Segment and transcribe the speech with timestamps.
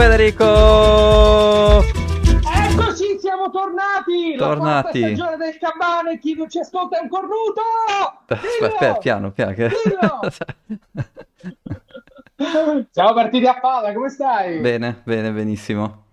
[0.00, 1.82] Federico!
[1.82, 4.34] Eccoci, siamo tornati!
[4.34, 5.00] Tornati.
[5.00, 7.60] La stagione del Cabane, chi non ci ascolta è un cornuto!
[8.26, 9.52] Aspetta, piano, piano.
[9.52, 9.68] Che...
[12.90, 14.60] Siamo partiti a palla, come stai?
[14.60, 16.04] Bene, bene, benissimo.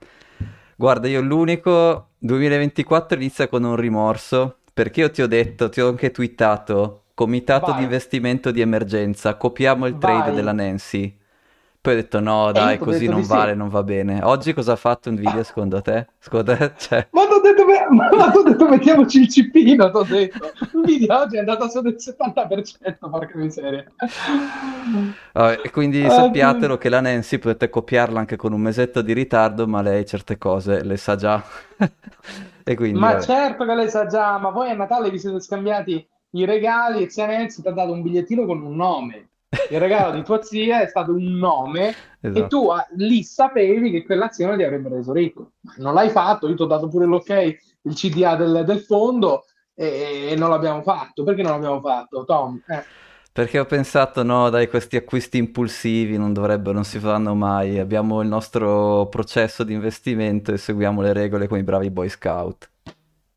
[0.75, 5.87] Guarda, io l'unico 2024 inizia con un rimorso, perché io ti ho detto, ti ho
[5.87, 7.77] anche twittato, comitato Vai.
[7.77, 10.35] di investimento di emergenza, copiamo il trade Vai.
[10.35, 11.19] della Nancy.
[11.87, 13.29] Poi ho detto no, io dai, così detto non di sì.
[13.29, 14.21] vale, non va bene.
[14.21, 16.07] Oggi cosa ha fatto Nvidia secondo te?
[16.19, 16.73] Secondo te?
[16.77, 20.51] Cioè, Ma t'ho detto, ma t'ho detto mettiamoci il cipino, t'ho detto.
[20.73, 23.85] Il video oggi è andato su del 70%, porca miseria.
[25.33, 29.13] vabbè, e quindi Ah, sappiatelo che la Nancy potete copiarla anche con un mesetto di
[29.13, 31.43] ritardo, ma lei certe cose le sa già.
[32.67, 33.21] E quindi, Ma vabbè.
[33.21, 37.09] certo che lei sa già, ma voi a Natale vi siete scambiati i regali e
[37.09, 39.29] zia Nancy ti ha dato un bigliettino con un nome.
[39.69, 41.95] Il regalo di tua zia è stato un nome
[42.29, 42.47] e Esatto.
[42.47, 45.53] tu ah, lì sapevi che quell'azione ti avrebbe reso ricco.
[45.77, 47.29] Non l'hai fatto, io ti ho dato pure l'ok,
[47.81, 51.23] il CDA del, del fondo e, e non l'abbiamo fatto.
[51.23, 52.61] Perché non l'abbiamo fatto, Tom?
[52.67, 52.87] Eh,
[53.31, 57.77] Perché ho pensato, no, dai, questi acquisti impulsivi non dovrebbero, non si faranno mai.
[57.79, 62.69] Abbiamo il nostro processo di investimento e seguiamo le regole come i bravi Boy Scout.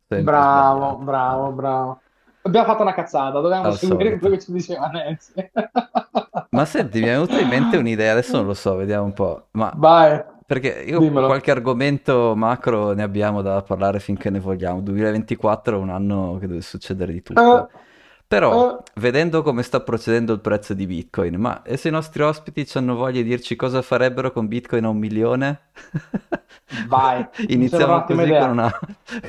[0.09, 1.05] Sempre bravo, sbagliato.
[1.05, 2.01] bravo, bravo.
[2.43, 5.33] Abbiamo fatto una cazzata, dovevamo seguire quello che ci diceva Nancy.
[6.51, 9.49] Ma senti, mi è venuta in mente un'idea, adesso non lo so, vediamo un po'.
[9.53, 11.27] Ma Vai, perché io dimmelo.
[11.27, 14.81] qualche argomento macro ne abbiamo da parlare finché ne vogliamo.
[14.81, 17.69] 2024 è un anno che deve succedere di tutto.
[17.69, 17.79] Eh,
[18.27, 18.83] Però, eh.
[19.01, 22.79] vedendo come sta procedendo il prezzo di Bitcoin, ma e se i nostri ospiti ci
[22.79, 25.61] hanno voglia di dirci cosa farebbero con Bitcoin a un milione?
[26.89, 28.41] Vai, Iniziamo così idea.
[28.41, 28.79] con una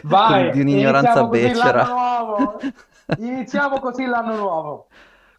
[0.03, 1.87] Vai, con- di un'ignoranza becera.
[3.15, 4.87] Iniziamo così l'anno nuovo.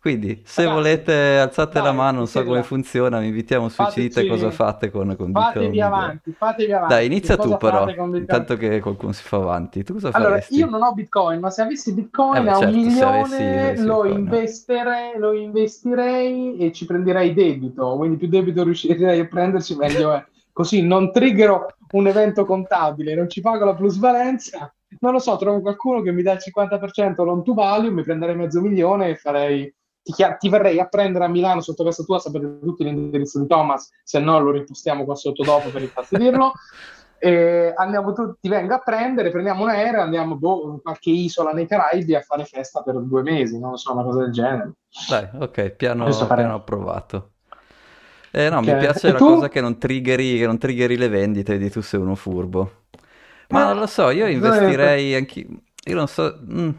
[0.00, 3.68] Quindi, se Ragazzi, volete, alzate la dai, mano, non so sì, come funziona, vi invitiamo
[3.68, 6.06] su Fateci- cosa fate con, con Bitcoin un Fatevi milione.
[6.10, 6.94] avanti, fatevi avanti.
[6.94, 8.16] Dai, inizia tu però, Bitcoin?
[8.16, 9.84] intanto che qualcuno si fa avanti.
[9.84, 10.58] Tu cosa Allora, faresti?
[10.58, 13.06] io non ho Bitcoin, ma se avessi Bitcoin Eh beh, a un certo, se milione
[13.06, 19.26] avessi- lo Bitcoin, investirei, lo investirei e ci prenderei debito, quindi più debito riuscirei a
[19.26, 20.22] prenderci meglio è.
[20.52, 24.74] Così non triggero un evento contabile, non ci pago la plusvalenza.
[25.00, 28.36] Non lo so, trovo qualcuno che mi dà il 50% loan to value, mi prenderei
[28.36, 29.72] mezzo milione e farei
[30.02, 33.90] ti, ti verrei a prendere a Milano sotto casa tua, sapete tutti l'indirizzo di Thomas,
[34.02, 36.52] se no lo ripostiamo qua sotto dopo per infastidirlo.
[37.24, 41.52] E andiamo tutti, ti vengo a prendere, prendiamo un aereo, andiamo boh, in qualche isola
[41.52, 44.72] nei Caraibi a fare festa per due mesi, non lo so, una cosa del genere.
[45.06, 46.04] Dai, ok, piano,
[46.34, 47.34] piano approvato.
[48.32, 48.66] Eh no, Ok.
[48.66, 49.24] mi piace E la tu?
[49.26, 52.81] cosa che non triggeri, che non triggeri le vendite, vedi tu sei uno furbo.
[53.48, 56.70] Ma non lo so, io investirei anche, io non so, mm,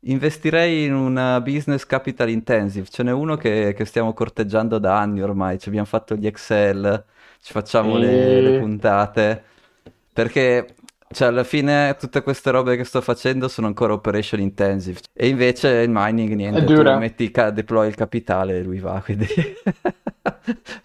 [0.00, 2.86] investirei in una business capital intensive.
[2.88, 7.04] Ce n'è uno che, che stiamo corteggiando da anni ormai, ci abbiamo fatto gli Excel,
[7.40, 9.44] ci facciamo le, le E- puntate,
[10.12, 10.74] perché
[11.14, 15.00] cioè, alla fine tutte queste robe che sto facendo sono ancora operation intensive.
[15.12, 16.98] E invece il mining, niente, È tu dura.
[16.98, 19.26] metti, ca- deploy il capitale e lui va, quindi...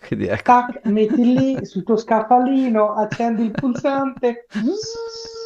[0.07, 0.41] quindi ecco.
[0.43, 4.45] Tac, metti lì sul tuo scaffalino, accendi il pulsante.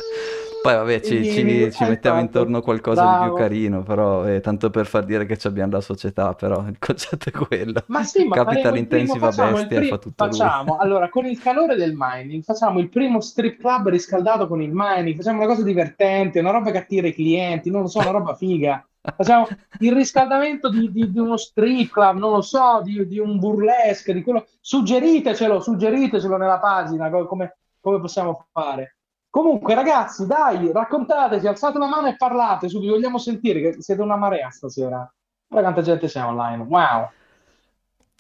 [0.64, 3.34] Poi vabbè, ci, ci- ci hai mettiamo intorno qualcosa di più Bravo.
[3.34, 7.28] carino, però eh, tanto per far dire che ci abbiamo la società, però il concetto
[7.30, 7.86] è quello.
[7.88, 10.56] Ma sì, ma Capital primo, intensive il bestia e pri- fa tutto lui.
[10.56, 14.72] facciamo, allora, con il calore del mining, facciamo il primo strip club riscaldato con il
[14.74, 18.12] mining, facciamo una cosa divertente, una roba che attira i clienti, non lo so, una
[18.12, 18.86] roba figa.
[19.16, 19.48] Facciamo
[19.80, 24.14] il riscaldamento di, di- di uno strip club, non lo so, di, di un burlesque,
[24.14, 24.48] di quello.
[24.62, 28.93] Suggeritecelo, suggeritecelo nella pagina, co- come, come possiamo fare.
[29.34, 34.00] Comunque, ragazzi, dai, raccontateci, alzate la mano e parlate, su, vi vogliamo sentire, che siete
[34.04, 35.12] una marea stasera.
[35.48, 37.10] Guarda quanta gente c'è online, wow.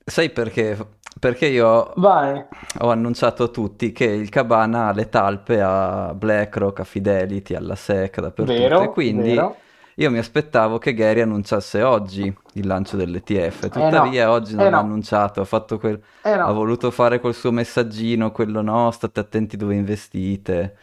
[0.03, 0.75] Sai perché?
[1.19, 2.43] Perché io Vai.
[2.79, 7.75] ho annunciato a tutti che il Cabana ha le talpe a BlackRock, a Fidelity, alla
[7.75, 9.57] SEC, dappertutto, Vero, e quindi vero.
[9.95, 14.65] Io mi aspettavo che Gary annunciasse oggi il lancio dell'ETF, Eh no, tuttavia oggi non
[14.65, 14.79] eh l'ha no.
[14.79, 16.01] annunciato, ha fatto quel...
[16.23, 20.77] Eh Ha no, voluto fare quel suo messaggino, quello no, state attenti dove investite.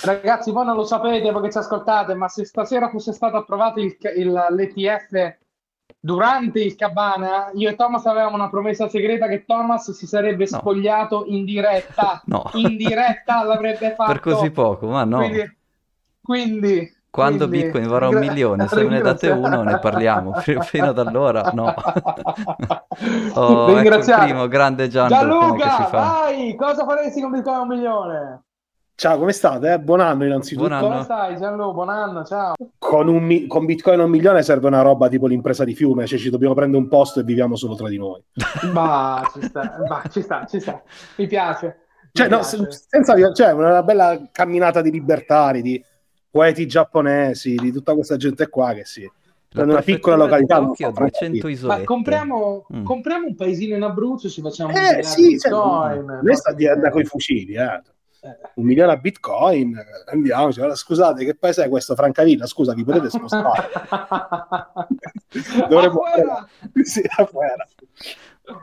[0.00, 3.96] ragazzi, voi non lo sapete perché ci ascoltate, ma se stasera fosse stato approvato il,
[4.16, 5.36] il- l'ETF
[5.98, 11.24] durante il Cabana, io e Thomas avevamo una promessa segreta che Thomas si sarebbe spogliato
[11.26, 12.22] in diretta.
[12.26, 12.44] No.
[12.52, 14.12] In diretta l'avrebbe fatto.
[14.12, 15.18] Per così poco, ma no.
[15.18, 15.58] Quindi,
[16.22, 20.32] quindi, Quando quindi, Bitcoin varrà un milione, se me ne date uno ne parliamo.
[20.40, 21.74] Fino fino ad allora no.
[23.34, 24.24] Oh, ecco il Ringraziare.
[24.26, 25.98] primo, grande Gianluca, come che si Gianluca, fa?
[26.20, 28.42] vai, cosa faresti con Bitcoin a un milione?
[28.94, 29.72] Ciao, come state?
[29.72, 29.78] eh?
[29.80, 30.68] Buon anno innanzitutto.
[30.68, 30.88] Buon anno.
[30.90, 31.72] Come stai Gianluca?
[31.72, 32.54] Buon anno, ciao.
[32.78, 36.06] Con, un mi- con Bitcoin a un milione serve una roba tipo l'impresa di fiume,
[36.06, 38.22] cioè ci dobbiamo prendere un posto e viviamo solo tra di noi.
[38.72, 40.82] Bah, ci sta, bah, ci sta, ci sta.
[41.16, 41.86] Mi piace.
[42.12, 45.82] Cioè, no, senza, cioè, una bella camminata di libertari, di
[46.30, 49.10] poeti giapponesi, di tutta questa gente qua che sì.
[49.52, 51.80] La una piccola località so, 200 isolette.
[51.80, 52.84] Ma compriamo, mm.
[52.84, 56.20] compriamo, un paesino in Abruzzo e ci facciamo eh, un sì, cioè, Bitcoin.
[56.22, 57.82] Noi sta di andare con i fucili, eh.
[58.22, 58.36] Eh.
[58.56, 59.74] un milione a bitcoin
[60.12, 63.70] andiamoci allora, scusate che paese è questo Francavilla scusa vi potete spostare
[65.70, 66.02] dovremmo
[66.84, 67.00] sì,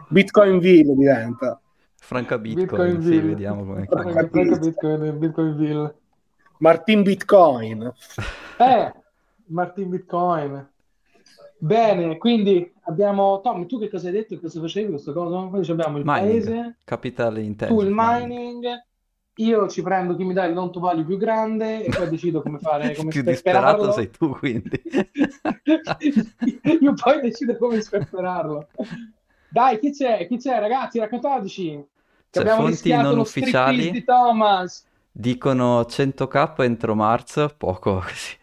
[0.10, 1.60] bitcoinville diventa
[1.96, 5.96] Franca Bitcoin, sì, vediamo come Franca, Franca Bitcoin, Bitcoinville
[6.60, 7.94] Martin Bitcoin.
[8.60, 8.92] Eh
[9.48, 10.68] Martin Bitcoin.
[11.60, 14.40] Bene, quindi abbiamo Tom, tu che cosa hai detto?
[14.40, 15.42] Cosa facevi questa cosa?
[15.42, 16.44] Poi abbiamo il mining.
[16.44, 18.66] paese, Capital Intensive tu il mining,
[19.36, 22.42] io ci prendo chi mi dà il non to value più grande e poi decido
[22.42, 24.82] come fare come più disperato sei tu quindi.
[26.80, 28.68] Io poi decido come sperperarlo.
[29.50, 30.28] Dai chi c'è?
[30.28, 31.00] Chi c'è ragazzi?
[31.00, 31.86] Raccontateci.
[32.30, 33.92] Che cioè, fonti non ufficiali?
[33.92, 34.86] di Thomas
[35.20, 38.36] dicono 100k entro marzo poco così.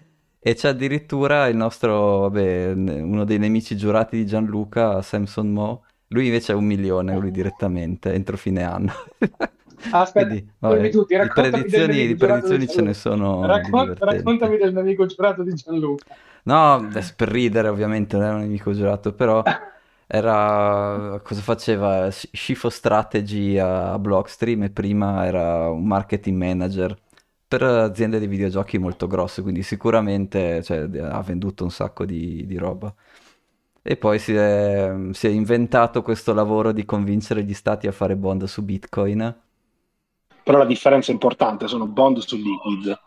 [0.47, 5.85] E c'è addirittura il nostro vabbè, uno dei nemici giurati di Gianluca Samson Mo.
[6.09, 8.93] Lui invece è un milione lui direttamente entro fine anno.
[9.91, 13.47] Aspetta, Quindi, vabbè, tutti, di predizioni, di predizioni ce ne sono.
[13.47, 16.15] Raccon- raccontami del nemico giurato di Gianluca.
[16.43, 19.43] No, per ridere ovviamente non era un nemico giurato, però
[20.07, 26.97] era cosa faceva Scifo Strategy a Blockstream e prima era un marketing manager
[27.47, 32.57] per aziende di videogiochi molto grosse, quindi sicuramente cioè, ha venduto un sacco di, di
[32.57, 32.93] roba.
[33.83, 38.17] E poi si è, si è inventato questo lavoro di convincere gli stati a fare
[38.17, 39.43] bond su Bitcoin
[40.45, 43.01] però la differenza è importante, sono bond su liquid.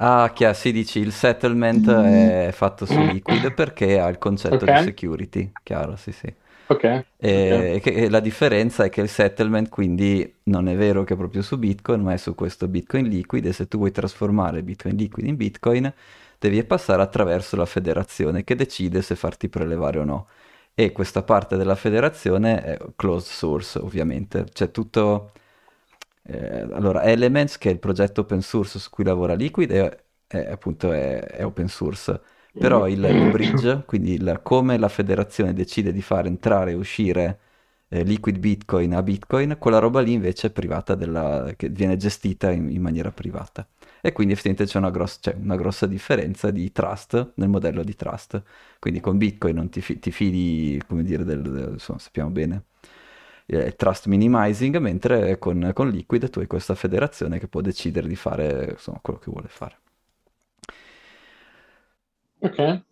[0.00, 4.78] Ah, chiaro, si dici il settlement è fatto su liquid perché ha il concetto okay.
[4.78, 6.32] di security, chiaro, sì sì.
[6.66, 7.06] Ok.
[7.16, 7.94] E, okay.
[7.94, 11.58] e la differenza è che il settlement quindi non è vero che è proprio su
[11.58, 15.34] Bitcoin, ma è su questo Bitcoin liquid e se tu vuoi trasformare Bitcoin liquid in
[15.36, 15.92] Bitcoin
[16.38, 20.28] devi passare attraverso la federazione che decide se farti prelevare o no.
[20.74, 25.32] E questa parte della federazione è closed source ovviamente, c'è tutto
[26.30, 30.50] eh, allora, Elements, che è il progetto open source su cui lavora Liquid, è, è
[30.50, 32.20] appunto è, è, open source.
[32.52, 37.38] Però il, il bridge, quindi il, come la federazione decide di far entrare e uscire
[37.88, 42.50] eh, Liquid Bitcoin a Bitcoin, quella roba lì invece è privata della, che viene gestita
[42.50, 43.66] in, in maniera privata.
[44.02, 47.94] E quindi effettivamente c'è una, gross, c'è una, grossa differenza di trust nel modello di
[47.94, 48.42] trust.
[48.78, 52.64] Quindi con Bitcoin non ti, ti fidi, come dire, del, del, insomma, sappiamo bene,
[53.50, 58.16] eh, trust minimizing, mentre con, con, Liquid tu hai questa federazione che può decidere di
[58.16, 59.78] fare insomma, quello che vuole fare.
[62.40, 62.82] Ok.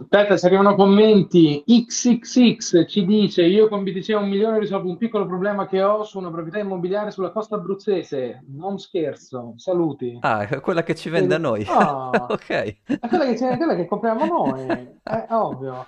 [0.00, 1.64] Aspetta, se arrivano commenti.
[1.66, 6.04] XXX ci dice: Io con BTC a un milione risolvo un piccolo problema che ho
[6.04, 8.44] su una proprietà immobiliare sulla costa abruzzese.
[8.46, 9.54] Non scherzo.
[9.56, 10.18] Saluti.
[10.20, 11.66] Ah, quella che ci vende a noi.
[11.68, 12.48] Oh, ok.
[12.48, 14.66] È quella che, quella che compriamo noi.
[15.02, 15.86] È ovvio.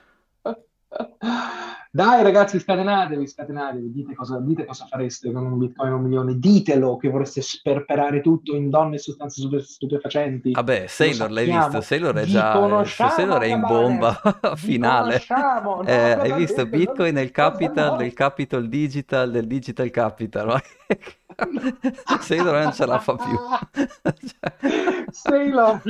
[1.92, 6.38] Dai ragazzi, scatenatevi, scatenatevi, dite cosa, dite cosa fareste con un bitcoin a un milione,
[6.38, 10.52] ditelo che vorreste sperperare tutto in donne e sostanze stupefacenti.
[10.52, 14.20] Vabbè, Sailor l'hai visto, Sailor è già Sailor è in bomba
[14.54, 15.20] finale.
[15.64, 20.62] No, eh, hai visto Bitcoin nel capital, del capital digital, del digital capital.
[22.20, 23.36] Sailor non ce la fa più.
[25.10, 25.80] Sailor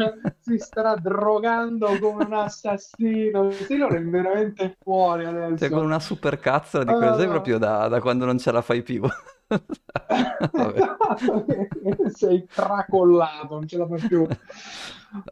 [0.40, 3.50] si starà drogando come un assassino.
[3.50, 5.58] Sailor è veramente fuori adesso.
[5.58, 8.52] Cioè, con una super cazzo di quella, uh, sei proprio da, da, quando non ce
[8.52, 9.02] la fai più.
[12.14, 14.24] sei tracollato, non ce la fai più.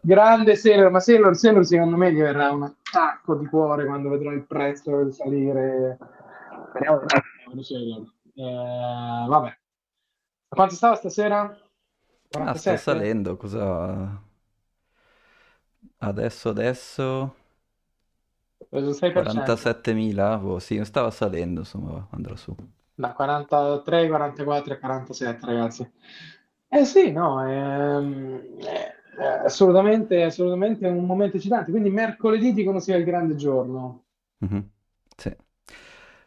[0.01, 4.33] Grande Sailor, ma Sailor, Sailor secondo me gli verrà un attacco di cuore quando vedrà
[4.33, 5.99] il prezzo salire.
[6.71, 7.05] Speriamo
[7.53, 8.13] di Sailor.
[8.35, 9.57] Eh, vabbè,
[10.49, 11.57] quanto stava stasera?
[12.31, 12.41] 47?
[12.41, 14.21] Ah, sta salendo, cosa...
[15.99, 17.35] Adesso, adesso...
[19.13, 20.41] 47.000?
[20.43, 22.55] Oh, sì, stava salendo, insomma, andrà su.
[22.95, 25.89] Da 43, 44 e 47, ragazzi.
[26.69, 31.71] Eh sì, no, è, è, è assolutamente, assolutamente un momento eccitante.
[31.71, 34.05] Quindi mercoledì dicono sia il grande giorno.
[34.45, 34.61] Mm-hmm.
[35.17, 35.37] Sì.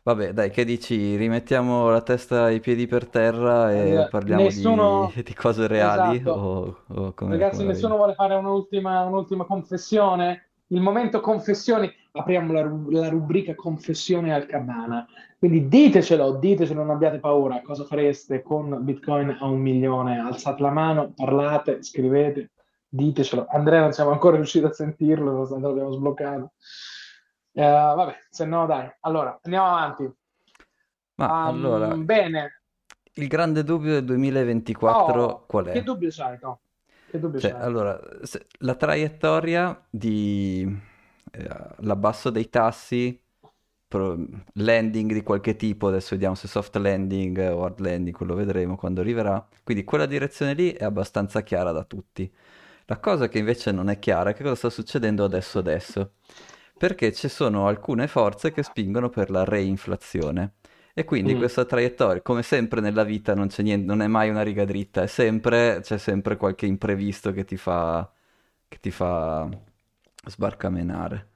[0.03, 1.15] Vabbè, dai, che dici?
[1.15, 5.67] Rimettiamo la testa e i piedi per terra e Eh, parliamo Nessuno, di, di cose
[5.67, 6.31] reali esatto.
[6.33, 10.49] o, o come, Ragazzi, come nessuno vuole fare un'ultima, un'ultima confessione?
[10.67, 12.61] Il momento confessioni, apriamo la,
[13.01, 15.05] la rubrica confessione al cabana.
[15.37, 17.61] Quindi ditecelo, ditecelo, non abbiate paura.
[17.61, 20.19] Cosa fareste con Bitcoin a un milione?
[20.19, 22.51] Alzate la mano, parlate, scrivete,
[22.87, 23.47] ditecelo.
[23.49, 26.51] Andrea non siamo ancora riusciti a sentirlo, nonostante l'abbiamo sbloccato.
[27.53, 28.89] Eh, vabbè, se no dai.
[29.01, 30.09] Allora, andiamo avanti.
[31.15, 32.61] Ma Um, allora, bene.
[33.13, 35.71] il grande dubbio del 2024 Oh, qual è?
[35.71, 36.61] che dubbio c'hai, no?
[37.09, 37.61] Che dubbio Cioè, c'hai?
[37.61, 40.89] allora, se- la traiettoria di
[41.31, 41.47] eh,
[41.79, 43.19] l'abbasso dei tassi,
[43.87, 44.17] pro-
[44.53, 49.01] landing di qualche tipo, adesso vediamo se soft landing o hard landing, quello vedremo quando
[49.01, 49.45] arriverà.
[49.63, 52.31] Quindi quella direzione lì è abbastanza chiara da tutti.
[52.85, 56.13] La cosa che invece non è chiara è che cosa sta succedendo adesso adesso.
[56.77, 60.53] Perché ci sono alcune forze che spingono per la reinflazione.
[60.93, 61.37] E quindi Mm.
[61.37, 65.03] questa traiettoria, come sempre nella vita, non c'è niente, non è mai una riga dritta,
[65.03, 68.11] è sempre, c'è sempre qualche imprevisto che ti fa,
[68.67, 69.49] che ti fa
[70.25, 71.27] sbarcamenare.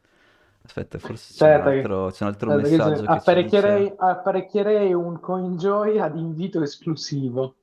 [0.66, 3.82] Aspetta, forse c'è un Aspetta che, altro, c'è un altro aspetta messaggio che ci apparecchierei,
[3.82, 3.96] dice...
[3.98, 7.56] apparecchierei un CoinJoy ad invito esclusivo.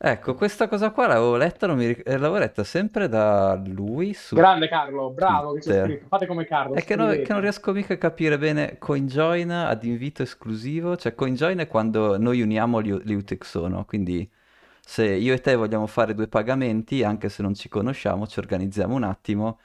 [0.00, 4.36] Ecco, questa cosa qua l'avevo letta, non mi eh, l'avevo letta sempre da lui su
[4.36, 5.84] Grande Carlo, bravo che Twitter.
[5.86, 6.06] scritto.
[6.06, 9.82] Fate come Carlo, È che, no- che non riesco mica a capire bene CoinJoin ad
[9.82, 13.84] invito esclusivo, cioè CoinJoin è quando noi uniamo gli, gli UTXO, no?
[13.86, 14.30] Quindi
[14.88, 18.94] se io e te vogliamo fare due pagamenti, anche se non ci conosciamo, ci organizziamo
[18.94, 19.58] un attimo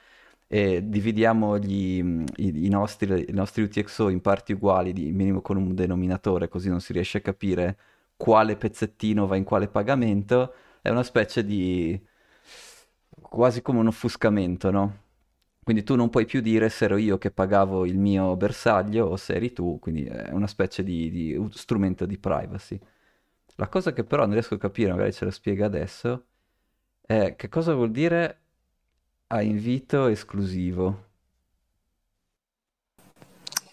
[0.46, 1.98] e dividiamo gli-
[2.36, 6.68] i, i nostri, i nostri UTXO in parti uguali di minimo con un denominatore, così
[6.68, 7.78] non si riesce a capire
[8.16, 10.54] quale pezzettino va in quale pagamento.
[10.82, 11.98] È una specie di
[13.20, 15.02] quasi come un offuscamento, no?
[15.62, 19.16] Quindi tu non puoi più dire se ero io che pagavo il mio bersaglio o
[19.16, 22.78] se eri tu, quindi è una specie di, di strumento di privacy.
[23.56, 26.26] La cosa che però non riesco a capire, magari ce lo spiega adesso,
[27.00, 28.40] è che cosa vuol dire
[29.28, 31.12] a invito esclusivo.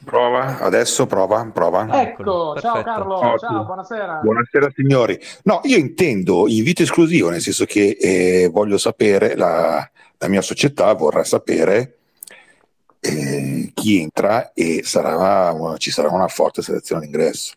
[0.04, 2.02] Prova, adesso prova, prova.
[2.02, 2.84] Eccolo, Ecco, ciao perfetto.
[2.84, 3.38] Carlo, Ottimo.
[3.38, 4.20] ciao, buonasera.
[4.22, 5.20] Buonasera signori.
[5.44, 10.94] No, io intendo invito esclusivo, nel senso che eh, voglio sapere, la, la mia società
[10.94, 11.98] vorrà sapere
[13.00, 17.54] eh, chi entra e sarà ci sarà una forte selezione d'ingresso.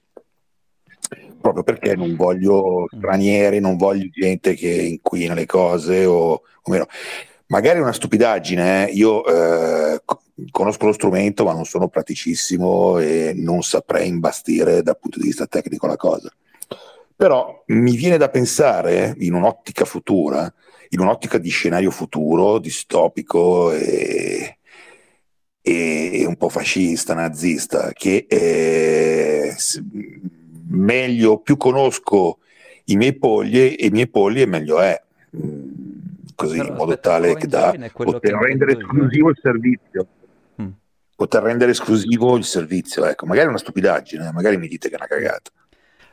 [1.45, 6.87] Proprio perché non voglio stranieri, non voglio gente che inquina le cose o, o meno.
[7.49, 8.93] Magari è una stupidaggine, eh.
[8.95, 14.99] io eh, co- conosco lo strumento ma non sono praticissimo e non saprei imbastire dal
[14.99, 16.33] punto di vista tecnico la cosa.
[17.15, 20.51] Però mi viene da pensare in un'ottica futura,
[20.89, 24.57] in un'ottica di scenario futuro, distopico e,
[25.61, 29.55] e un po' fascista, nazista, che eh,
[30.75, 32.38] meglio, più conosco
[32.87, 35.00] i miei polli e i miei polli e meglio è.
[35.37, 35.85] Mm,
[36.35, 40.07] Così, Però in modo tale che da poter rendere esclusivo il servizio.
[40.61, 40.69] Mm.
[41.16, 44.99] Poter rendere esclusivo il servizio, ecco, magari è una stupidaggine, magari mi dite che è
[44.99, 45.50] una cagata.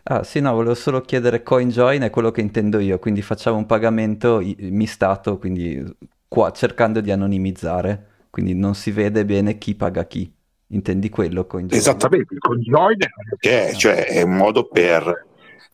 [0.04, 3.66] Ah, sì, no, volevo solo chiedere CoinJoin è quello che intendo io, quindi facciamo un
[3.66, 5.84] pagamento mistato, quindi
[6.28, 10.32] qua cercando di anonimizzare, quindi non si vede bene chi paga chi.
[10.72, 11.80] Intendi quello CoinJoin?
[11.80, 12.98] Esattamente, il conjoin
[13.40, 15.26] che è, cioè è un modo per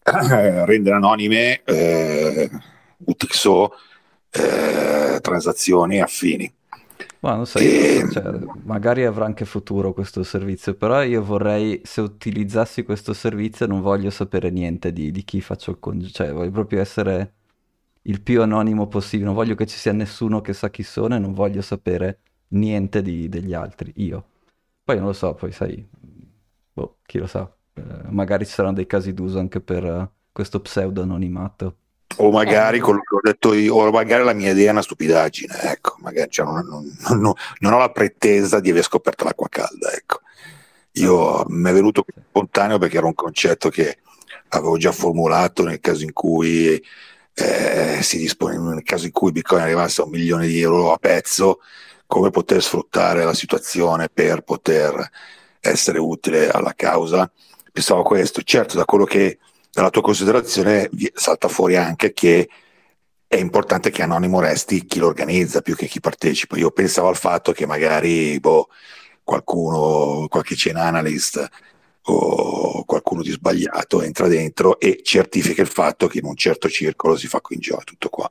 [0.03, 2.49] eh, rendere anonime eh,
[3.05, 3.71] UTXO
[4.31, 6.51] eh, transazioni affini.
[7.19, 8.23] Ma non so, io- E- cioè,
[8.63, 14.09] magari avrà anche futuro questo servizio, però io vorrei, se utilizzassi questo servizio, non voglio
[14.09, 17.33] sapere niente di, di chi faccio il congiuro, cioè voglio proprio essere
[18.03, 21.19] il più anonimo possibile, non voglio che ci sia nessuno che sa chi sono e
[21.19, 24.25] non voglio sapere niente di- degli altri, io.
[24.87, 25.85] Poi non lo so, poi sai,
[26.73, 30.61] boh, chi lo sa, Eh, magari ci saranno dei casi d'uso anche per eh, questo
[30.61, 31.77] pseudo anonimato.
[32.19, 35.53] O magari quello che ho detto io, o magari la mia idea è una stupidaggine,
[35.71, 39.91] ecco, magari cioè, non, non- non- non ho la pretesa di aver scoperto l'acqua calda,
[39.93, 40.21] ecco.
[40.93, 43.99] Io mi è venuto spontaneo perché era un concetto che
[44.49, 46.81] avevo già formulato nel caso in cui
[47.35, 50.97] eh, si dispone, nel caso in cui Bitcoin arrivasse a un milione di euro a
[50.97, 51.59] pezzo,
[52.07, 55.09] come poter sfruttare la situazione per poter
[55.59, 57.29] essere utile alla causa.
[57.71, 59.37] Pensavo a questo, certo, da quello che
[59.71, 62.49] dalla tua considerazione salta fuori anche che
[63.27, 66.57] è importante che anonimo resti chi lo organizza più che chi partecipa.
[66.57, 68.69] Io pensavo al fatto che magari boh,
[69.23, 71.45] qualcuno, qualche chain analyst
[72.09, 77.17] o qualcuno di sbagliato entra dentro e certifica il fatto che in un certo circolo
[77.17, 78.29] si fa CoinJoy, tutto qua.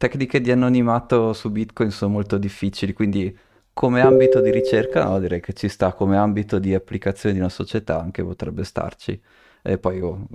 [0.00, 3.36] Tecniche di anonimato su Bitcoin sono molto difficili, quindi
[3.74, 7.50] come ambito di ricerca no, direi che ci sta, come ambito di applicazione di una
[7.50, 9.20] società anche potrebbe starci.
[9.62, 10.26] E poi oh,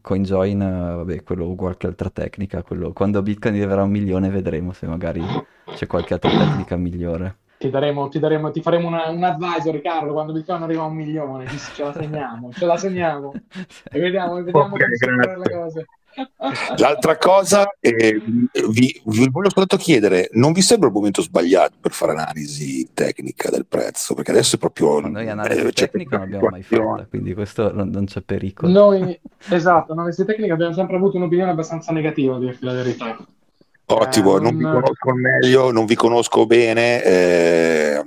[0.00, 4.72] CoinJoin, vabbè, quello o qualche altra tecnica, quello- quando Bitcoin arriverà a un milione vedremo
[4.72, 5.22] se magari
[5.72, 7.36] c'è qualche altra tecnica migliore.
[7.58, 10.96] Ti daremo, ti daremo, ti faremo una- un advisor, Carlo, quando Bitcoin arriva a un
[10.96, 13.32] milione, ci- ce la segniamo, ce la segniamo
[13.92, 15.86] e vediamo, vediamo Ok, come le cose.
[16.76, 18.20] L'altra cosa, eh,
[18.70, 23.50] vi, vi, voglio soltanto chiedere, non vi sembra il momento sbagliato per fare analisi tecnica
[23.50, 24.14] del prezzo?
[24.14, 25.00] Perché adesso è proprio...
[25.00, 28.70] Ma noi analisi eh, tecnica non abbiamo mai fatta, quindi questo non, non, c'è pericolo.
[28.72, 33.16] Noi, esatto, analisi tecnica abbiamo sempre avuto un'opinione abbastanza negativa, a dirti la verità.
[33.94, 38.02] Ottimo, eh, non vi conosco meglio, non vi conosco bene, eh,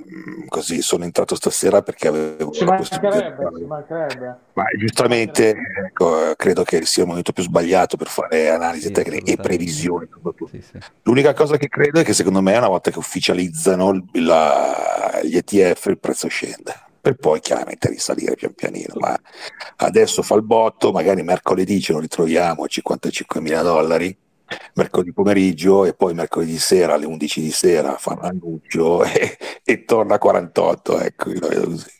[0.48, 4.36] così sono entrato stasera perché avevo ci mancherebbe, ci mancherebbe.
[4.54, 9.32] Ma giustamente ecco, credo che sia il momento più sbagliato per fare analisi sì, tecniche
[9.32, 10.08] e previsioni.
[10.50, 10.78] Sì, sì.
[11.02, 15.86] L'unica cosa che credo è che secondo me una volta che ufficializzano la, gli ETF
[15.86, 18.94] il prezzo scende per poi chiaramente risalire pian pianino.
[18.96, 19.16] Ma
[19.76, 24.24] adesso fa il botto, magari mercoledì ce lo ritroviamo a 55 mila dollari
[24.74, 30.14] mercoledì pomeriggio e poi mercoledì sera alle 11 di sera fa l'annuncio e, e, torna
[30.14, 31.00] a 48.
[31.00, 31.94] Ecco, io lo vedo così.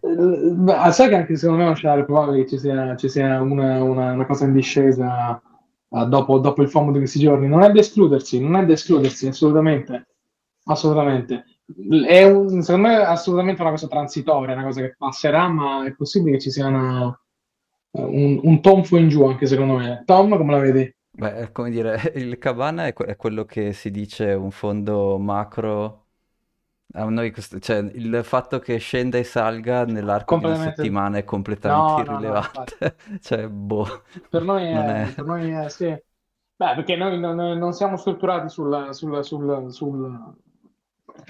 [0.00, 4.12] Beh, sai che anche secondo me c'è probabile che ci sia, ci sia una, una,
[4.12, 5.40] una, cosa in discesa
[5.88, 7.48] uh, dopo, dopo, il FOMO di questi giorni.
[7.48, 10.06] Non è da escludersi, non è da escludersi assolutamente.
[10.64, 11.44] Assolutamente.
[12.06, 15.92] È un, secondo me è assolutamente una cosa transitoria, una cosa che passerà, ma è
[15.94, 17.20] possibile che ci sia una,
[17.90, 20.02] un, un tonfo in giù anche secondo me.
[20.04, 20.94] Tom, come la vedi?
[21.18, 26.04] Beh, come dire, il Cabana è, que- è quello che si dice un fondo macro.
[26.94, 31.24] A noi, questo- cioè, il fatto che scenda e salga nell'arco di una settimana è
[31.24, 32.96] completamente No, no, no, irrilevante.
[33.20, 35.14] Cioè, boh, Per noi non è, è...
[35.14, 35.86] per noi è, sì.
[35.86, 40.34] Beh, perché noi non, non siamo strutturati sul, sul, sul, sul-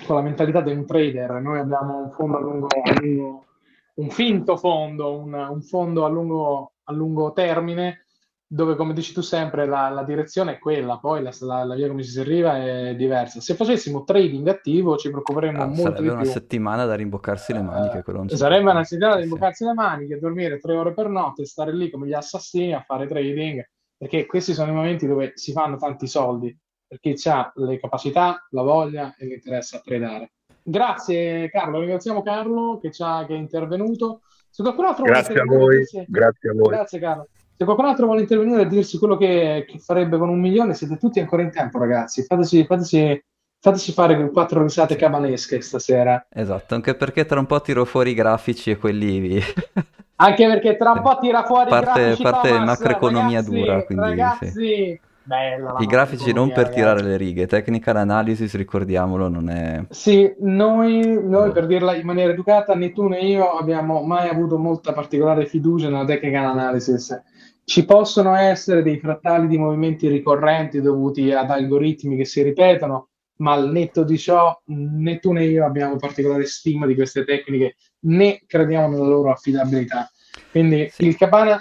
[0.07, 1.33] con la mentalità di un trader.
[1.41, 3.47] Noi abbiamo un fondo a lungo, a lungo-
[3.95, 8.06] un finto fondo, un, un fondo a lungo, a lungo termine
[8.49, 11.89] dove come dici tu sempre la, la direzione è quella, poi la, la, la, via
[11.89, 13.41] come ci si arriva è diversa.
[13.41, 16.13] Se facessimo trading attivo ci preoccuperemmo ah, molto di più.
[16.13, 18.05] una settimana da rimboccarsi le maniche.
[18.07, 19.69] Uh, sarebbe una settimana da rimboccarsi sì.
[19.69, 23.69] le maniche, dormire tre ore per notte, stare lì come gli assassini a fare trading,
[23.97, 28.63] perché questi sono i momenti dove si fanno tanti soldi, perché ha le capacità, la
[28.63, 30.33] voglia e l'interesse a tradare.
[30.63, 34.21] Grazie Carlo, ringraziamo Carlo che, che è intervenuto.
[34.51, 36.69] Se qualcun altro grazie a voi, grazie a voi.
[36.69, 37.27] Grazie Carlo.
[37.59, 40.99] Se qualcun altro vuole intervenire e dirsi quello che, che, farebbe con un milione, siete
[40.99, 42.23] tutti ancora in tempo, ragazzi.
[42.23, 43.25] Fateci, fateci,
[43.59, 46.27] fateci fare quattro risate cabanesche stasera.
[46.29, 49.41] Esatto, anche perché tra un po' tiro fuori i grafici e quelli
[50.17, 53.85] anche perché tra un po' tira fuori parte, i grafici parte Thomas, macroeconomia ragazzi, dura,
[53.85, 55.01] quindi ragazzi, sì.
[55.27, 56.75] Bella, I grafici non per ragazzi.
[56.77, 59.83] tirare le righe, technical analysis, ricordiamolo, non è...
[59.89, 64.57] Sì, noi, noi, per dirla in maniera educata, né tu né io abbiamo mai avuto
[64.57, 67.21] molta particolare fiducia nella technical analysis
[67.69, 73.55] ci possono essere dei frattali di movimenti ricorrenti dovuti ad algoritmi che si ripetono, ma
[73.55, 78.41] al netto di ciò né tu né io abbiamo particolare stima di queste tecniche né
[78.47, 80.09] crediamo nella loro affidabilità.
[80.53, 81.07] Quindi sì.
[81.07, 81.59] il Cabana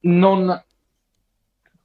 [0.00, 0.58] non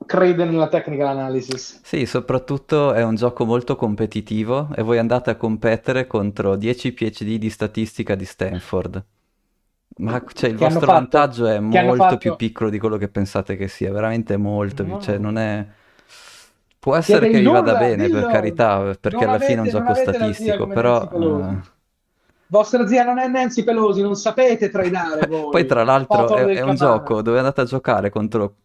[0.06, 1.82] crede nella technical analysis.
[1.84, 7.36] Sì, soprattutto è un gioco molto competitivo e voi andate a competere contro 10 PhD
[7.36, 9.06] di statistica di Stanford.
[9.98, 12.18] Ma cioè, il vostro vantaggio è molto fatto...
[12.18, 15.02] più piccolo di quello che pensate che sia, veramente molto no.
[15.02, 15.66] cioè non è...
[16.80, 18.22] Può essere che vi vada bene, dillo.
[18.22, 21.10] per carità, perché non alla avete, fine è un gioco statistico, però...
[21.12, 21.60] Uh...
[22.50, 25.50] Vostra zia non è Nancy Pelosi, non sapete tradare voi.
[25.50, 28.56] Poi tra l'altro è, è un gioco dove andate a giocare contro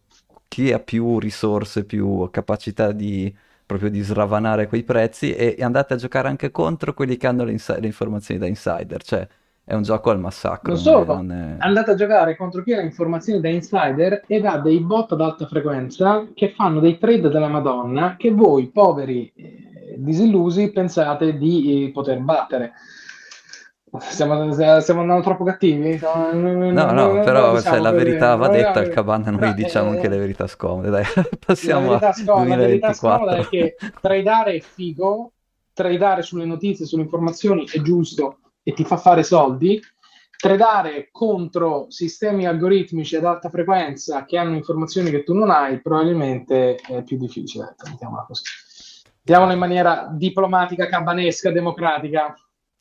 [0.47, 5.97] chi ha più risorse, più capacità di proprio di sravanare quei prezzi e andate a
[5.97, 9.27] giocare anche contro quelli che hanno le, ins- le informazioni da insider, cioè
[9.65, 10.75] è un gioco al massacro.
[10.77, 11.57] Solo, non è...
[11.59, 15.47] andate a giocare contro chi ha informazioni da insider ed ha dei bot ad alta
[15.47, 21.91] frequenza che fanno dei trade della Madonna che voi, poveri eh, disillusi, pensate di eh,
[21.93, 22.73] poter battere.
[23.99, 26.01] Stiamo, stiamo, andando troppo cattivi?
[26.01, 29.91] No, no, no però diciamo se la verità va detta al Cabana, noi però, diciamo
[29.91, 30.89] eh, anche le verità scomode.
[30.89, 31.05] Dai,
[31.45, 32.55] passiamo la verità scomoda, 2024.
[32.55, 35.33] La verità scomoda è che tradare è figo,
[35.75, 39.81] tradare sulle notizie, sulle informazioni è giusto, e ti fa fare soldi,
[40.37, 46.75] tradare contro sistemi algoritmici ad alta frequenza che hanno informazioni che tu non hai, probabilmente
[46.75, 47.77] è più difficile.
[47.89, 48.43] Mettiamola così.
[49.19, 52.35] Mettiamola in maniera diplomatica, cabanesca, democratica.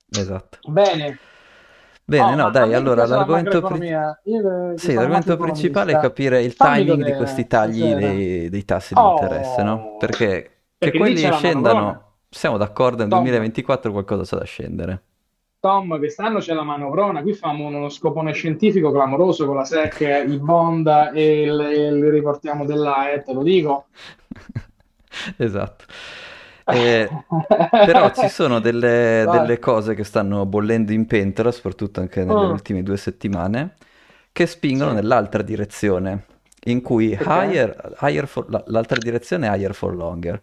[0.10, 0.58] Esatto.
[0.67, 1.20] Bene.
[2.04, 3.88] Bene, oh, no, dai, allora l'argomento, pri...
[3.88, 9.00] Io, sì, l'argomento principale è capire il timing di questi tagli dei, dei, tassi di
[9.00, 9.98] oh, interesse, no?
[9.98, 15.04] Perché, perché che quelli scendano, siamo d'accordo, nel 2024 qualcosa c'è da scendere.
[15.62, 20.39] Tom, quest'anno c'è la manovrona, qui famo uno scopone scientifico clamoroso con la SEC, i
[20.39, 23.86] bond e li riportiamo dell'AE, te lo dico.
[25.38, 25.86] esatto.
[26.65, 27.08] Eh,
[27.69, 32.50] però ci sono delle, delle, cose che stanno bollendo in pentola, soprattutto anche nelle mm.
[32.50, 33.76] ultime due settimane,
[34.32, 34.95] che spingono sì.
[34.95, 36.26] nell'altra direzione.
[36.63, 40.41] in cui higher, higher for, l'altra direzione è higher for longer.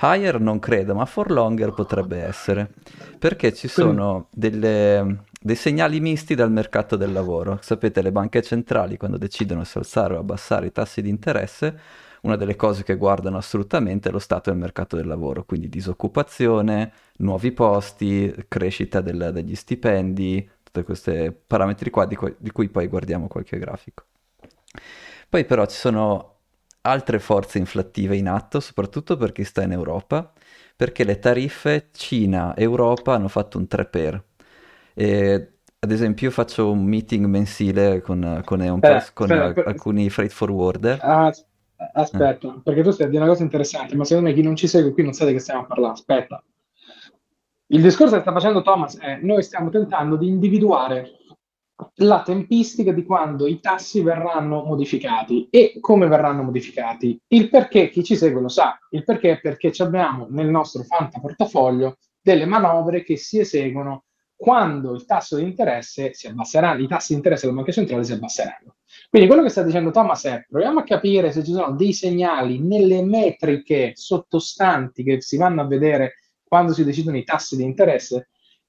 [0.00, 2.70] Higher non credo, ma for longer potrebbe essere,
[3.18, 7.58] perché ci sono delle, dei segnali misti dal mercato del lavoro.
[7.62, 11.78] Sapete, le banche centrali quando decidono se alzare o abbassare i tassi di interesse,
[12.22, 16.92] una delle cose che guardano assolutamente è lo stato del mercato del lavoro, quindi disoccupazione,
[17.18, 23.26] nuovi posti, crescita del, degli stipendi, tutti questi parametri qua di, di cui poi guardiamo
[23.26, 24.04] qualche grafico.
[25.28, 26.37] Poi però ci sono
[26.88, 30.32] altre forze inflattive in atto, soprattutto per chi sta in Europa,
[30.74, 34.24] perché le tariffe Cina-Europa hanno fatto un 3 per.
[34.94, 38.80] E, ad esempio io faccio un meeting mensile con, con eh,
[39.14, 40.98] con aspetta, alcuni freight forwarder.
[41.00, 41.32] Ah,
[41.92, 42.60] aspetta, eh.
[42.64, 44.92] perché tu stai a dire una cosa interessante, ma secondo me chi non ci segue
[44.92, 45.92] qui non sa di che stiamo a parlare.
[45.92, 46.42] Aspetta.
[47.70, 51.17] Il discorso che sta facendo Thomas è noi stiamo tentando di individuare
[51.96, 57.20] la tempistica di quando i tassi verranno modificati e come verranno modificati.
[57.28, 61.20] Il perché chi ci segue lo sa, il perché è perché abbiamo nel nostro Fanta
[61.20, 67.08] portafoglio delle manovre che si eseguono quando il tasso di interesse si abbasserà, i tassi
[67.10, 68.76] di interesse della banca centrale si abbasseranno.
[69.10, 72.60] Quindi quello che sta dicendo Thomas è proviamo a capire se ci sono dei segnali
[72.60, 76.14] nelle metriche sottostanti che si vanno a vedere
[76.44, 78.28] quando si decidono i tassi di interesse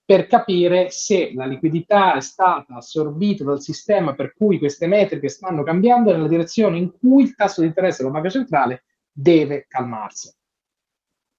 [0.10, 5.62] per capire se la liquidità è stata assorbita dal sistema per cui queste metriche stanno
[5.62, 10.34] cambiando nella direzione in cui il tasso di interesse della banca centrale deve calmarsi.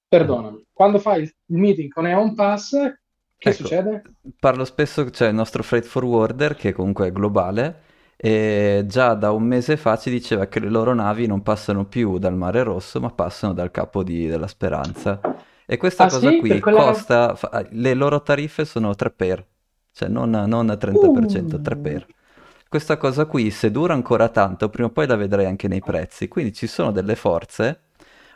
[0.06, 2.70] Perdonami, quando fai il meeting con Eon Pass,
[3.36, 4.02] che ecco, succede?
[4.38, 7.82] Parlo spesso, c'è cioè il nostro freight forwarder che comunque è globale
[8.14, 12.18] e già da un mese fa ci diceva che le loro navi non passano più
[12.18, 15.20] dal Mare Rosso ma passano dal Capo di, della Speranza
[15.72, 16.40] e questa ah, cosa sì?
[16.40, 19.46] qui costa, fa, le loro tariffe sono 3 per,
[19.92, 21.60] cioè non, non 30%, uh.
[21.62, 22.06] 3 per.
[22.68, 26.26] Questa cosa qui, se dura ancora tanto, prima o poi la vedrai anche nei prezzi.
[26.26, 27.82] Quindi ci sono delle forze.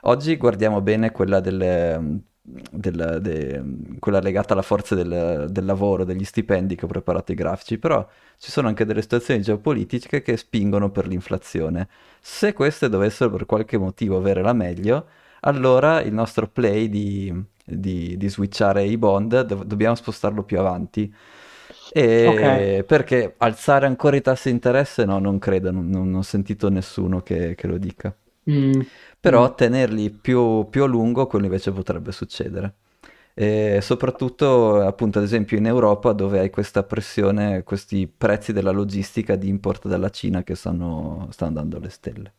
[0.03, 3.65] Oggi guardiamo bene quella delle, del, de,
[3.99, 8.07] quella legata alla forza del, del, lavoro, degli stipendi che ho preparato i grafici, però
[8.39, 11.89] ci sono anche delle situazioni geopolitiche che spingono per l'inflazione.
[12.21, 15.09] Se queste dovessero per qualche motivo avere la meglio,
[15.47, 17.33] allora il nostro play di,
[17.65, 21.13] di, di switchare i bond do- dobbiamo spostarlo più avanti.
[21.97, 22.83] Okay.
[22.83, 27.21] Perché alzare ancora i tassi di interesse no, non credo, non, non ho sentito nessuno
[27.23, 28.15] che, che lo dica.
[28.51, 28.81] Mm.
[29.21, 29.55] Però mm.
[29.55, 32.75] tenerli più, più a lungo, quello invece potrebbe succedere.
[33.37, 39.35] E soprattutto appunto ad esempio in Europa dove hai questa pressione, questi prezzi della logistica
[39.35, 42.33] di import dalla Cina che stanno, stanno dando le stelle.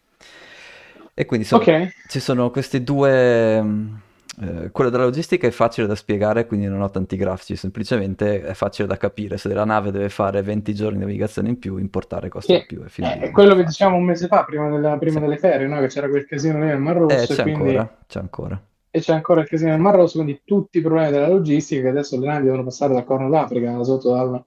[1.18, 1.90] E quindi sono, okay.
[2.08, 3.62] ci sono questi due...
[3.62, 3.96] Mm,
[4.42, 8.54] eh, quello della logistica è facile da spiegare, quindi non ho tanti grafici, semplicemente è
[8.54, 9.38] facile da capire.
[9.38, 12.84] Se la nave deve fare 20 giorni di navigazione in più, importare costa di più.
[12.84, 15.20] È, è quello che dicevamo un mese fa, prima, della, prima sì.
[15.22, 15.80] delle ferie, no?
[15.80, 17.32] che c'era quel casino nel Mar Rosso.
[17.32, 17.70] Eh, c'è, quindi...
[17.70, 18.62] ancora, c'è ancora.
[18.92, 21.88] E c'è ancora il casino nel Mar Rosso, quindi tutti i problemi della logistica che
[21.88, 24.44] adesso le navi devono passare dal Corno d'Africa, sotto dal...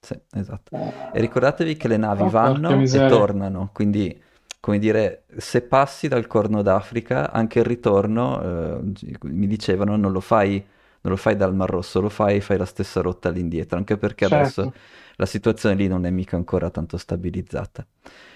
[0.00, 0.74] Sì, esatto.
[0.76, 0.92] Eh...
[1.12, 4.26] E ricordatevi che le navi oh, vanno e tornano, quindi
[4.60, 10.20] come dire, se passi dal Corno d'Africa, anche il ritorno, eh, mi dicevano, non lo
[10.20, 10.64] fai,
[11.00, 14.26] non lo fai dal Mar Rosso, lo fai, fai la stessa rotta all'indietro, anche perché
[14.26, 14.60] certo.
[14.62, 14.78] adesso
[15.16, 17.86] la situazione lì non è mica ancora tanto stabilizzata.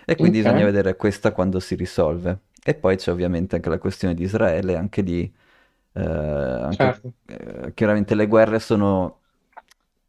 [0.04, 0.52] E quindi okay.
[0.52, 2.38] bisogna vedere questa quando si risolve.
[2.64, 5.32] E poi c'è ovviamente anche la questione di Israele, anche di...
[5.94, 7.12] Eh, anche, certo.
[7.26, 9.18] eh, chiaramente le guerre sono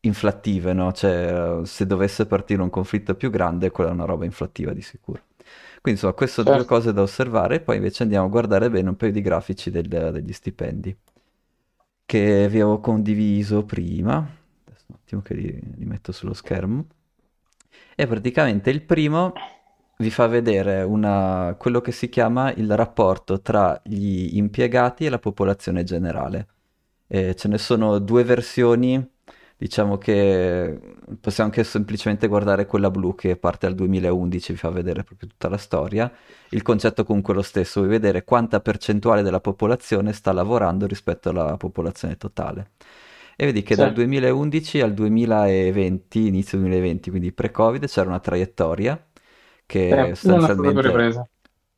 [0.01, 0.91] inflattive, no?
[0.91, 5.21] Cioè, se dovesse partire un conflitto più grande, quella è una roba inflattiva di sicuro.
[5.83, 6.63] Quindi insomma, queste sono certo.
[6.63, 9.85] due cose da osservare, poi invece andiamo a guardare bene un paio di grafici del,
[9.85, 10.97] degli stipendi
[12.05, 14.17] che vi avevo condiviso prima.
[14.17, 16.85] Adesso un attimo che li, li metto sullo schermo.
[17.95, 19.33] E praticamente il primo
[19.97, 25.19] vi fa vedere una, quello che si chiama il rapporto tra gli impiegati e la
[25.19, 26.47] popolazione generale.
[27.07, 29.05] E ce ne sono due versioni
[29.63, 30.77] diciamo che
[31.21, 35.47] possiamo anche semplicemente guardare quella blu che parte dal 2011, vi fa vedere proprio tutta
[35.47, 36.11] la storia.
[36.49, 41.29] Il concetto comunque è lo stesso, vuoi vedere quanta percentuale della popolazione sta lavorando rispetto
[41.29, 42.71] alla popolazione totale.
[43.37, 43.79] E vedi che sì.
[43.79, 49.01] dal 2011 al 2020, inizio 2020, quindi pre-Covid, c'era una traiettoria
[49.65, 51.23] che eh, sostanzialmente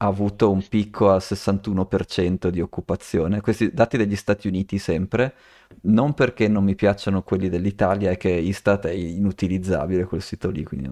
[0.05, 3.41] ha avuto un picco al 61% di occupazione.
[3.41, 5.33] Questi dati degli Stati Uniti sempre,
[5.81, 10.63] non perché non mi piacciono quelli dell'Italia, è che Istat è inutilizzabile quel sito lì,
[10.63, 10.89] quindi,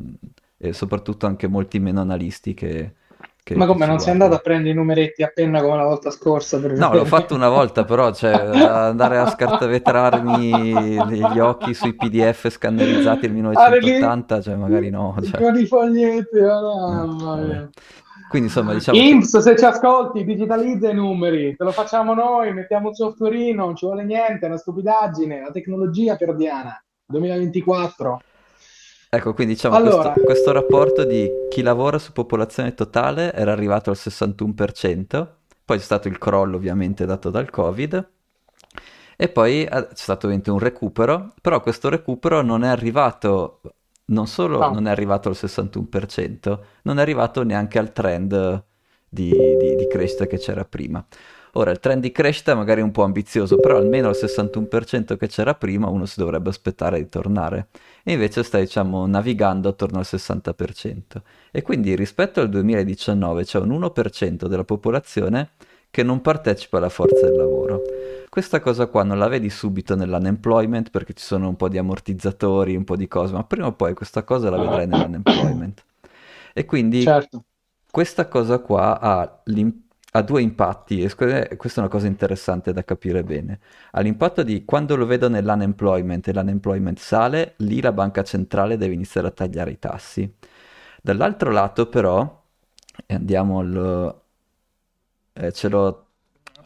[0.58, 2.96] e soprattutto anche molti meno analisti che...
[3.44, 6.10] che Ma come, non sei andato a prendere i numeretti a penna come la volta
[6.10, 6.58] scorsa?
[6.58, 8.34] No, l'ho fatto una volta, però cioè,
[8.66, 15.16] andare a scartavetrarmi gli occhi sui PDF scannerizzati del 1980, cioè magari no.
[15.22, 15.40] Cioè.
[15.40, 17.70] Con i foglietti, oh, mamma mia.
[18.34, 18.98] Quindi insomma diciamo...
[18.98, 19.42] IMSS, che...
[19.42, 23.86] se ci ascolti, digitalizza i numeri, te lo facciamo noi, mettiamo un softwareino, non ci
[23.86, 28.22] vuole niente, è una stupidaggine, la tecnologia per Diana, 2024.
[29.08, 30.14] Ecco, quindi diciamo allora...
[30.14, 35.28] questo, questo rapporto di chi lavora su popolazione totale era arrivato al 61%,
[35.64, 38.10] poi c'è stato il crollo ovviamente dato dal Covid,
[39.16, 43.62] e poi eh, c'è stato ovviamente un recupero, però questo recupero non è arrivato,
[44.06, 44.72] non solo no.
[44.72, 48.64] non è arrivato al 61%, non è arrivato neanche al trend
[49.08, 51.06] di, di, di crescita che c'era prima.
[51.56, 55.28] Ora, il trend di crescita magari è un po' ambizioso, però almeno al 61% che
[55.28, 57.68] c'era prima uno si dovrebbe aspettare di tornare.
[58.04, 61.02] E invece sta, diciamo, navigando attorno al 60%.
[61.52, 65.52] E quindi rispetto al 2019 c'è un 1% della popolazione
[65.92, 67.84] che non partecipa alla forza del lavoro.
[68.34, 72.76] Questa cosa qua non la vedi subito nell'unemployment perché ci sono un po' di ammortizzatori,
[72.76, 75.86] un po' di cose, ma prima o poi questa cosa la vedrai nell'unemployment.
[76.52, 77.44] E quindi certo.
[77.92, 79.44] questa cosa qua ha
[80.16, 83.60] ha due impatti e questa è una cosa interessante da capire bene.
[83.92, 88.96] Ha l'impatto di quando lo vedo nell'unemployment e l'unemployment sale, lì la banca centrale deve
[88.96, 90.32] iniziare a tagliare i tassi.
[91.04, 92.44] Dall'altro lato però,
[93.06, 94.22] e andiamo al...
[95.34, 96.08] Eh, ce l'ho...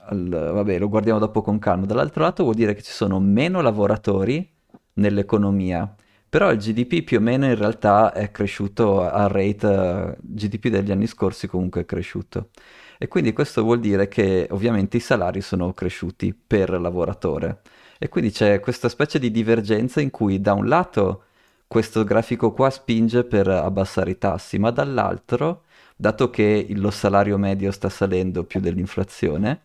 [0.07, 1.85] Al, vabbè, lo guardiamo dopo con calma.
[1.85, 4.47] Dall'altro lato vuol dire che ci sono meno lavoratori
[4.93, 5.93] nell'economia,
[6.29, 10.91] però il GDP più o meno in realtà è cresciuto a rate, uh, GDP degli
[10.91, 12.49] anni scorsi comunque è cresciuto
[12.97, 17.61] e quindi questo vuol dire che ovviamente i salari sono cresciuti per lavoratore
[17.99, 21.23] e quindi c'è questa specie di divergenza in cui da un lato
[21.67, 25.63] questo grafico qua spinge per abbassare i tassi, ma dall'altro,
[25.95, 29.63] dato che lo salario medio sta salendo più dell'inflazione,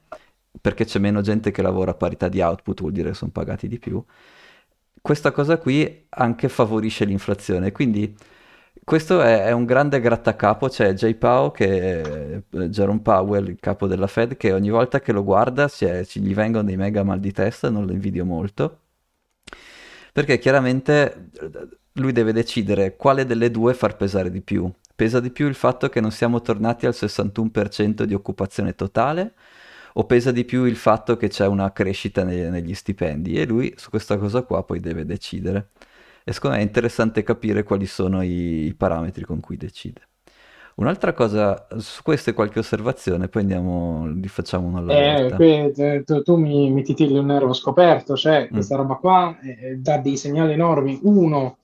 [0.61, 3.69] perché c'è meno gente che lavora a parità di output, vuol dire che sono pagati
[3.69, 4.03] di più,
[5.01, 8.15] questa cosa qui anche favorisce l'inflazione, quindi
[8.85, 13.87] questo è, è, un grande grattacapo, c'è Jay Powell, che, eh, Jerome Powell, il capo
[13.87, 17.33] della Fed, che ogni volta che lo guarda è, gli vengono dei mega mal di
[17.33, 18.81] testa, non lo invidio molto,
[20.13, 24.71] perché chiaramente eh, lui deve decidere quale delle due far pesare di più.
[24.95, 29.35] Pesa di più il fatto che non siamo tornati al 61% di occupazione totale
[29.95, 33.39] o pesa di più il fatto che c'è una crescita ne- negli stipendi?
[33.41, 35.71] E lui su questa cosa qua poi deve decidere
[36.25, 40.09] e secondo me è interessante capire quali sono i, i parametri con cui decide.
[40.75, 45.33] Un'altra cosa, su queste qualche osservazione, poi andiamo, li facciamo una alla eh.
[45.35, 48.53] Qui, eh, tu, tu mi, mi titilli un nervo scoperto, cioè mm.
[48.55, 50.99] questa roba qua eh, dà dei segnali enormi.
[51.03, 51.59] Uno,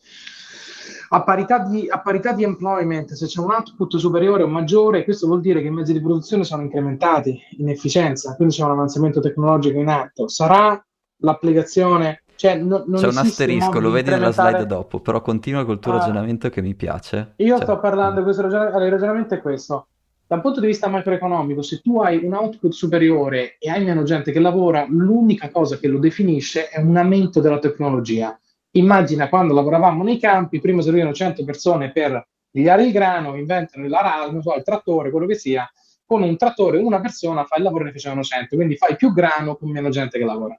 [1.10, 5.26] a parità, di, a parità di employment, se c'è un output superiore o maggiore, questo
[5.26, 9.20] vuol dire che i mezzi di produzione sono incrementati in efficienza, quindi c'è un avanzamento
[9.20, 10.28] tecnologico in atto.
[10.28, 10.82] Sarà
[11.20, 15.94] l'applicazione cioè, no, C'è un asterisco, lo vedi nella slide dopo, però continua col tuo
[15.94, 17.32] ah, ragionamento che mi piace.
[17.38, 19.88] Io cioè, sto parlando, questo ragionamento, il ragionamento è questo.
[20.24, 24.30] Dal punto di vista macroeconomico, se tu hai un output superiore e hai meno gente
[24.30, 28.38] che lavora, l'unica cosa che lo definisce è un aumento della tecnologia.
[28.78, 33.96] Immagina quando lavoravamo nei campi, prima servivano 100 persone per pigliare il grano, inventano il,
[34.30, 35.70] non so, il trattore, quello che sia,
[36.04, 39.56] con un trattore una persona fa il lavoro ne facevano 100, quindi fai più grano
[39.56, 40.58] con meno gente che lavora.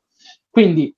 [0.50, 0.96] Quindi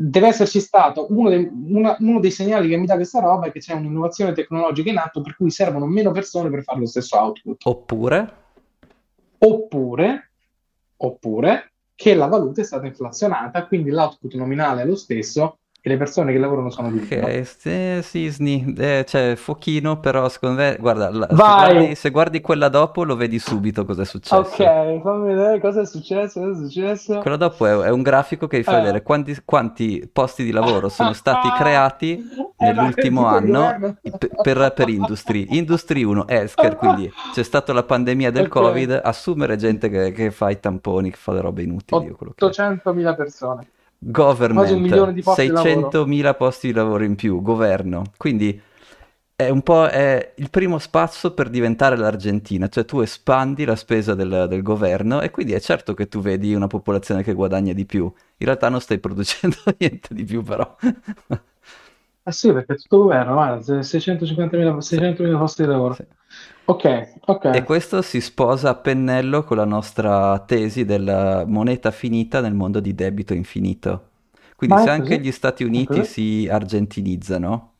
[0.00, 3.50] deve esserci stato uno dei, una, uno dei, segnali che mi dà questa roba è
[3.50, 7.18] che c'è un'innovazione tecnologica in atto per cui servono meno persone per fare lo stesso
[7.18, 7.66] output.
[7.66, 8.32] Oppure?
[9.38, 10.30] Oppure,
[10.98, 15.96] oppure che la valuta è stata inflazionata, quindi l'output nominale è lo stesso, e le
[15.96, 21.08] persone che lavorano sono di Ok, sì, Sisni, eh, cioè Fochino, però secondo me, guarda,
[21.08, 24.34] la, se, guardi, se, guardi, quella dopo lo vedi subito cosa è successo.
[24.34, 27.18] Ok, fammi vedere cosa è successo, cosa è successo.
[27.20, 28.80] Quella dopo è, è un grafico che vi fa eh.
[28.80, 33.96] vedere quanti, quanti, posti di lavoro sono stati creati eh, nell'ultimo anno
[34.42, 35.46] per, per, Industry.
[35.50, 38.62] Industry 1, Esker, quindi c'è stata la pandemia del okay.
[38.62, 42.12] Covid, assumere gente che, che, fa i tamponi, che fa le robe inutili.
[42.36, 43.66] 800.000 persone
[43.98, 48.04] government, 600.000 posti di lavoro in più, governo.
[48.16, 48.60] Quindi
[49.34, 54.14] è un po' è il primo spazio per diventare l'Argentina, cioè tu espandi la spesa
[54.14, 57.84] del, del, governo e quindi è certo che tu vedi una popolazione che guadagna di
[57.84, 58.02] più.
[58.04, 60.76] In realtà non stai producendo niente di più però.
[62.24, 65.94] Ah sì, perché tutto governo, guarda, 650.000, 600.000 posti di lavoro.
[65.94, 66.04] Sì.
[66.70, 66.84] Ok,
[67.24, 67.44] ok.
[67.54, 72.78] E questo si sposa a pennello con la nostra tesi della moneta finita nel mondo
[72.80, 74.10] di debito infinito.
[74.54, 77.76] Quindi Ma se anche gli Stati Uniti si argentinizzano,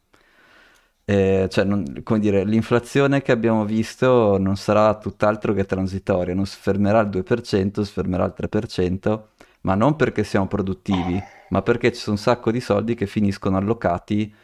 [1.05, 6.47] eh, cioè, non, come dire, l'inflazione che abbiamo visto non sarà tutt'altro che transitoria, non
[6.47, 9.29] si fermerà al 2%, si fermerà al 3%,
[9.63, 13.57] ma non perché siamo produttivi, ma perché ci sono un sacco di soldi che finiscono
[13.59, 14.35] allocati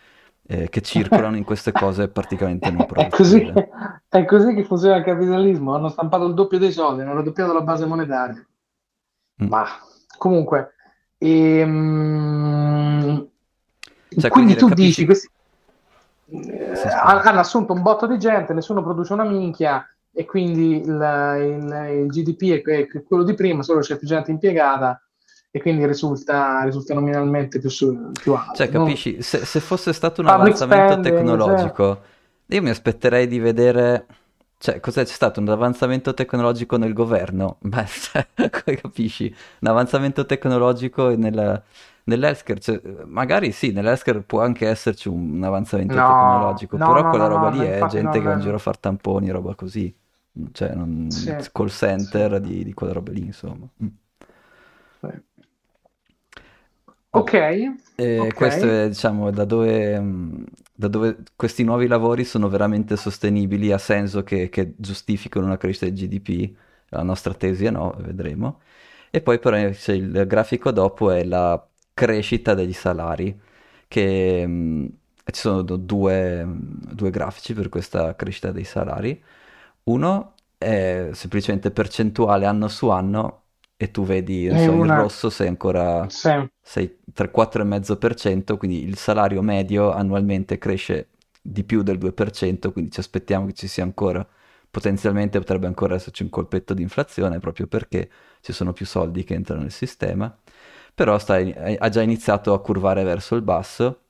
[0.46, 3.50] eh, che circolano in queste cose praticamente non È così,
[4.09, 5.74] è così che funziona il capitalismo.
[5.74, 8.46] Hanno stampato il doppio dei soldi, hanno raddoppiato la base monetaria.
[9.42, 9.48] Mm.
[9.48, 9.66] Ma
[10.16, 10.74] comunque,
[11.18, 13.28] ehm...
[14.09, 14.87] cioè, quindi, quindi tu capisci...
[14.87, 15.28] dici questi...
[16.26, 22.02] Eh, hanno assunto un botto di gente, nessuno produce una minchia e quindi il, il,
[22.02, 25.04] il GDP è, è quello di prima, solo c'è più gente impiegata
[25.57, 28.57] e quindi risulta, risulta nominalmente più, su, più alto.
[28.57, 32.57] Cioè, capisci, se, se, fosse stato un Public avanzamento spending, tecnologico, cioè...
[32.57, 34.07] io mi aspetterei di vedere...
[34.59, 35.05] Cioè, cos'è?
[35.05, 37.59] C'è stato un avanzamento tecnologico nel governo?
[37.62, 37.87] Beh,
[38.81, 39.33] capisci?
[39.61, 41.62] Un avanzamento tecnologico nella,
[42.03, 47.11] nell'healthcare, cioè, magari sì, nell'healthcare può anche esserci un, avanzamento no, tecnologico, no, però no,
[47.11, 49.97] quella roba lì è gente che va in giro a fare tamponi, roba così.
[50.51, 51.12] Cioè, non...
[51.12, 52.49] sì, call center sì.
[52.49, 53.69] di, di quella roba lì, insomma.
[53.81, 53.87] Mm.
[54.99, 55.33] Sì.
[57.18, 57.33] Ok.
[57.96, 58.31] E okay.
[58.33, 60.42] questo è, diciamo, da dove, mm,
[60.74, 65.87] da dove, questi nuovi lavori sono veramente sostenibili, ha senso che, che giustificano una crescita
[65.87, 66.57] del GDP.
[66.88, 68.61] La nostra tesi è no, vedremo.
[69.11, 73.38] E poi però il grafico dopo è la crescita degli salari,
[73.87, 74.87] che mh, mm,
[75.27, 79.22] ci sono due, due grafici per questa crescita dei salari.
[79.85, 83.43] Uno è semplicemente percentuale anno su anno
[83.76, 84.94] e tu vedi so, una...
[84.94, 86.30] il rosso sei ancora sì.
[86.60, 91.08] sei tra 4,5%, quindi il salario medio annualmente cresce
[91.40, 94.26] di più del 2%, quindi ci aspettiamo che ci sia ancora,
[94.70, 98.08] potenzialmente potrebbe ancora esserci un colpetto di inflazione proprio perché
[98.40, 100.34] ci sono più soldi che entrano nel sistema,
[100.94, 104.00] però sta, ha già iniziato a curvare verso il basso.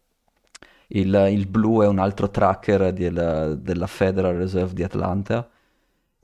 [0.88, 5.48] Il, il blu è un altro tracker del, della Federal Reserve di Atlanta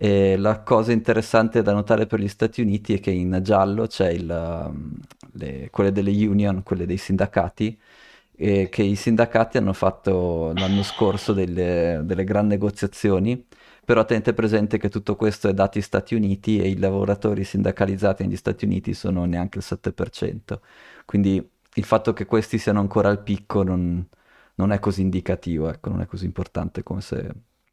[0.03, 4.09] e la cosa interessante da notare per gli Stati Uniti è che in giallo c'è
[4.09, 4.99] il, um,
[5.33, 7.79] le, quelle delle union, quelle dei sindacati,
[8.35, 13.47] e che i sindacati hanno fatto l'anno scorso delle, delle gran negoziazioni,
[13.85, 18.37] però tenete presente che tutto questo è dati Stati Uniti e i lavoratori sindacalizzati negli
[18.37, 20.61] Stati Uniti sono neanche il 7%,
[21.05, 24.09] quindi il fatto che questi siano ancora al picco non,
[24.55, 27.31] non è così indicativo, ecco, non è così importante come se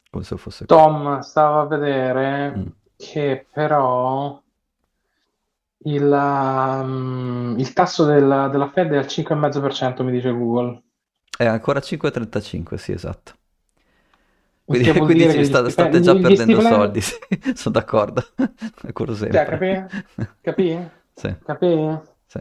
[0.10, 2.66] come se fosse Tom stava a vedere mm.
[2.96, 4.42] che però
[5.80, 10.82] il, um, il tasso del, della Fed è al 5,5% mi dice Google.
[11.38, 13.34] È ancora 5,35, sì, esatto.
[14.66, 16.66] Quindi, quindi ci sta, state già perdendo stipendi...
[16.66, 17.16] soldi, sì,
[17.54, 18.26] sono d'accordo.
[19.16, 19.16] Sempre.
[19.32, 20.28] Cioè, capì?
[20.42, 20.90] Capì?
[21.14, 21.36] Sì.
[21.46, 22.00] Capì?
[22.26, 22.40] Sì.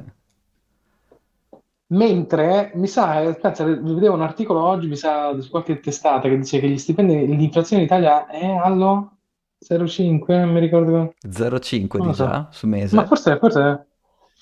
[1.89, 6.59] Mentre mi sa, pensa, vedevo un articolo oggi, mi sa, su qualche testata che dice
[6.59, 9.19] che gli stipendi, l'inflazione in Italia è allo
[9.65, 11.15] 0,5, non mi ricordo.
[11.25, 12.97] 0,5 di già su mese.
[12.97, 13.87] Ma forse, forse...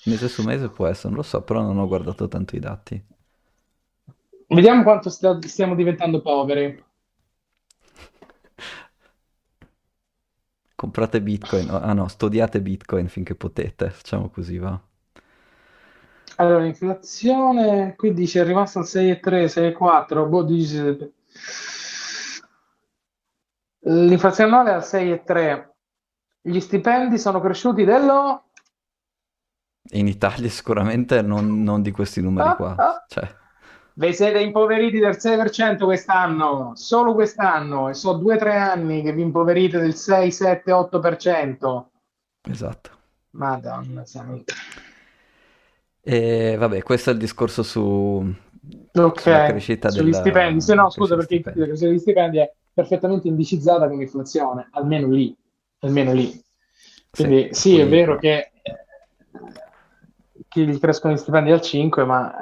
[0.05, 3.03] Mese su mese può essere, non lo so, però non ho guardato tanto i dati.
[4.47, 6.83] Vediamo quanto st- stiamo diventando poveri.
[10.75, 14.79] Comprate Bitcoin, ah no, studiate Bitcoin finché potete, facciamo così, va.
[16.37, 21.13] Allora, l'inflazione qui dice è rimasta al 6,3, 6,4, boh, dice...
[23.87, 25.69] L'inflazione annuale è al 6,3.
[26.41, 28.43] Gli stipendi sono cresciuti dello...
[29.91, 32.75] In Italia sicuramente non, non di questi numeri ah, qua.
[32.75, 33.05] Ah.
[33.07, 33.35] Cioè.
[33.93, 39.13] Vi siete impoveriti del 6% quest'anno, solo quest'anno, e so due o tre anni che
[39.13, 41.85] vi impoverite del 6, 7, 8%.
[42.49, 42.89] Esatto.
[43.31, 44.53] Madonna santa.
[46.07, 47.81] E vabbè, questo è il discorso su
[48.93, 49.23] okay.
[49.23, 50.19] sulla crescita sugli della...
[50.19, 50.61] stipendi.
[50.61, 51.59] Se no, scusa, perché stipendi.
[51.59, 55.35] la crescita degli stipendi è perfettamente indicizzata con l'inflazione, almeno lì,
[55.79, 56.39] almeno lì.
[57.09, 58.51] Quindi sì, sì è vero che,
[60.47, 62.35] che gli crescono gli stipendi al 5, ma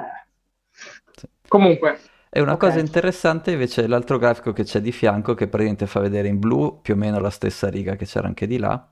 [1.12, 1.26] sì.
[1.48, 1.98] comunque...
[2.36, 2.68] E una okay.
[2.68, 6.40] cosa interessante invece è l'altro grafico che c'è di fianco, che praticamente fa vedere in
[6.40, 8.90] blu più o meno la stessa riga che c'era anche di là,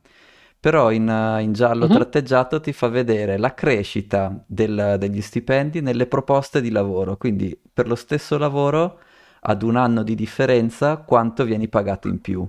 [0.62, 1.08] però in,
[1.40, 1.92] in giallo uh-huh.
[1.92, 7.88] tratteggiato ti fa vedere la crescita del, degli stipendi nelle proposte di lavoro, quindi per
[7.88, 9.00] lo stesso lavoro
[9.40, 12.48] ad un anno di differenza quanto vieni pagato in più.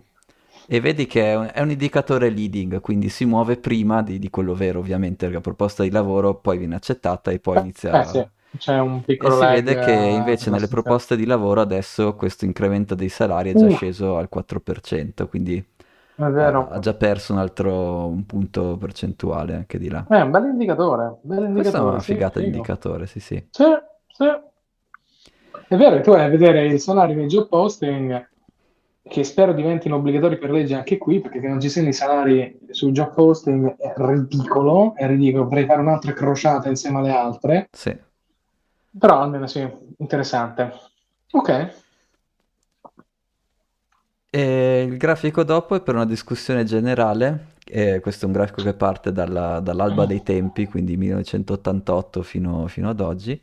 [0.68, 4.30] E vedi che è un, è un indicatore leading, quindi si muove prima di, di,
[4.30, 8.06] quello vero, ovviamente, perché la proposta di lavoro poi viene accettata e poi inizia eh,
[8.06, 8.28] sì.
[8.60, 12.94] C'è un piccolo e si vede che invece nelle proposte di lavoro adesso questo incremento
[12.94, 13.72] dei salari è già uh.
[13.72, 15.66] sceso al 4%, quindi.
[16.16, 20.06] Ha già perso un altro un punto percentuale anche di là.
[20.08, 21.18] È un bel indicatore.
[21.22, 23.48] Bel indicatore Questa è una sì, figata di indicatore, sì, sì.
[23.50, 23.64] Sì,
[24.08, 24.26] sì.
[25.68, 28.30] È vero, tu vai a vedere i salari nei job posting,
[29.02, 32.60] che spero diventino obbligatori per legge anche qui, perché che non ci siano i salari
[32.70, 37.68] sul job posting è ridicolo, è ridicolo, potrei fare un'altra crociata insieme alle altre.
[37.72, 37.98] Sì.
[38.98, 40.72] Però almeno sì, interessante.
[41.32, 41.83] Ok.
[44.36, 48.74] E il grafico dopo è per una discussione generale, e questo è un grafico che
[48.74, 53.40] parte dalla- dall'alba dei tempi, quindi 1988 fino, fino ad oggi,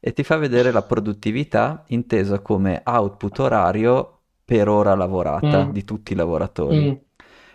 [0.00, 5.84] e ti fa vedere la produttività intesa come output orario per ora lavorata Mm, di
[5.84, 6.90] tutti i lavoratori.
[6.90, 7.00] mm,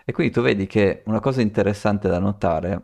[0.06, 2.84] E quindi tu vedi che una cosa interessante da notare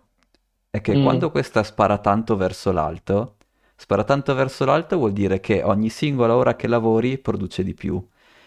[0.69, 0.97] è che mm.
[0.97, 3.37] quando questa spara tanto verso l'alto,
[3.75, 8.03] spara tanto verso l'alto vuol dire che ogni singola ora che lavori produce di più.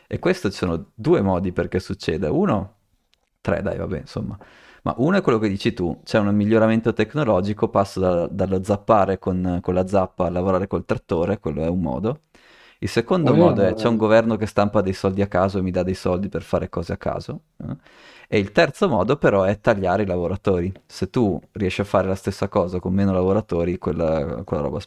[0.07, 2.29] E questo ci sono due modi perché succede.
[2.29, 2.77] Uno,
[3.41, 4.39] tre dai, vabbè, insomma.
[4.83, 9.19] Ma uno è quello che dici tu, c'è un miglioramento tecnologico, passo da- dallo zappare
[9.19, 12.23] con, con la zappa a lavorare col trattore, quello è un modo.
[12.81, 15.59] Il secondo Quello modo è è- c'è un governo che stampa dei soldi a caso
[15.59, 17.41] e mi dà dei soldi per fare cose a caso.
[17.59, 17.77] eh.
[18.29, 20.73] E il terzo modo però è tagliare i lavoratori.
[20.87, 24.81] Se tu riesci a fare la stessa cosa con meno lavoratori, quella, quella roba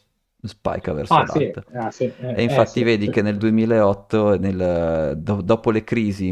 [0.47, 1.65] sp- spicca verso Ah, sì, l'alto.
[1.73, 3.09] ah, sì, eh, E eh, infatti sì, vedi sì.
[3.09, 6.29] che nel 2008, nel- do- dopo le crisi,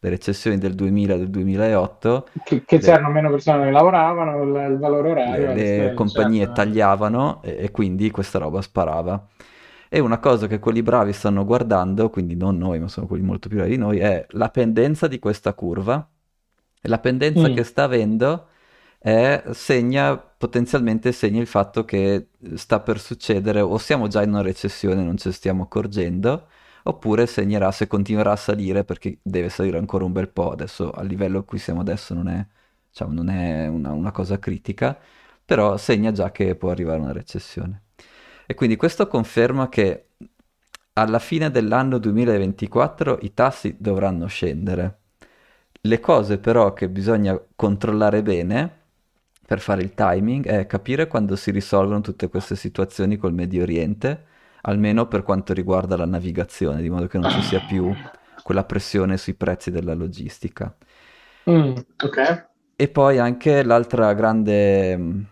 [0.00, 4.42] le recessioni del 2000 e del 2008, Che, che le, c'erano meno persone che lavoravano,
[4.42, 6.52] il, il valore le- orario le stesso, compagnie certo.
[6.52, 9.26] tagliavano e, e quindi questa roba sparava.
[9.90, 13.48] E una cosa che quelli bravi stanno guardando, quindi non noi, ma sono quelli molto
[13.48, 16.06] più bravi di noi, è la pendenza di questa curva.
[16.80, 17.50] E la pendenza Mm.
[17.50, 18.48] che sta avendo
[18.98, 24.42] è- segna, potenzialmente segna il fatto che sta per succedere, o siamo già in una
[24.42, 26.48] recessione e non ne stiamo accorgendo,
[26.84, 30.50] oppure segnerà se continuerà a salire perché deve salire ancora un bel po'.
[30.50, 32.44] Adesso al livello a cui siamo adesso non è,
[32.90, 34.98] diciamo, non è una, una cosa critica,
[35.44, 37.82] però segna già che può arrivare una recessione.
[38.46, 40.08] E quindi questo conferma che
[40.94, 44.98] alla fine dell'anno 2024 i tassi dovranno scendere.
[45.82, 48.78] Le cose però che bisogna controllare bene
[49.48, 54.26] per fare il timing è capire quando si risolvono tutte queste situazioni col Medio Oriente,
[54.62, 57.98] almeno per quanto riguarda la navigazione, di modo che non ci sia più
[58.42, 60.76] quella pressione sui prezzi della logistica.
[61.46, 61.74] Mm,
[62.04, 62.18] ok.
[62.80, 65.26] E poi anche l'altra grande mh,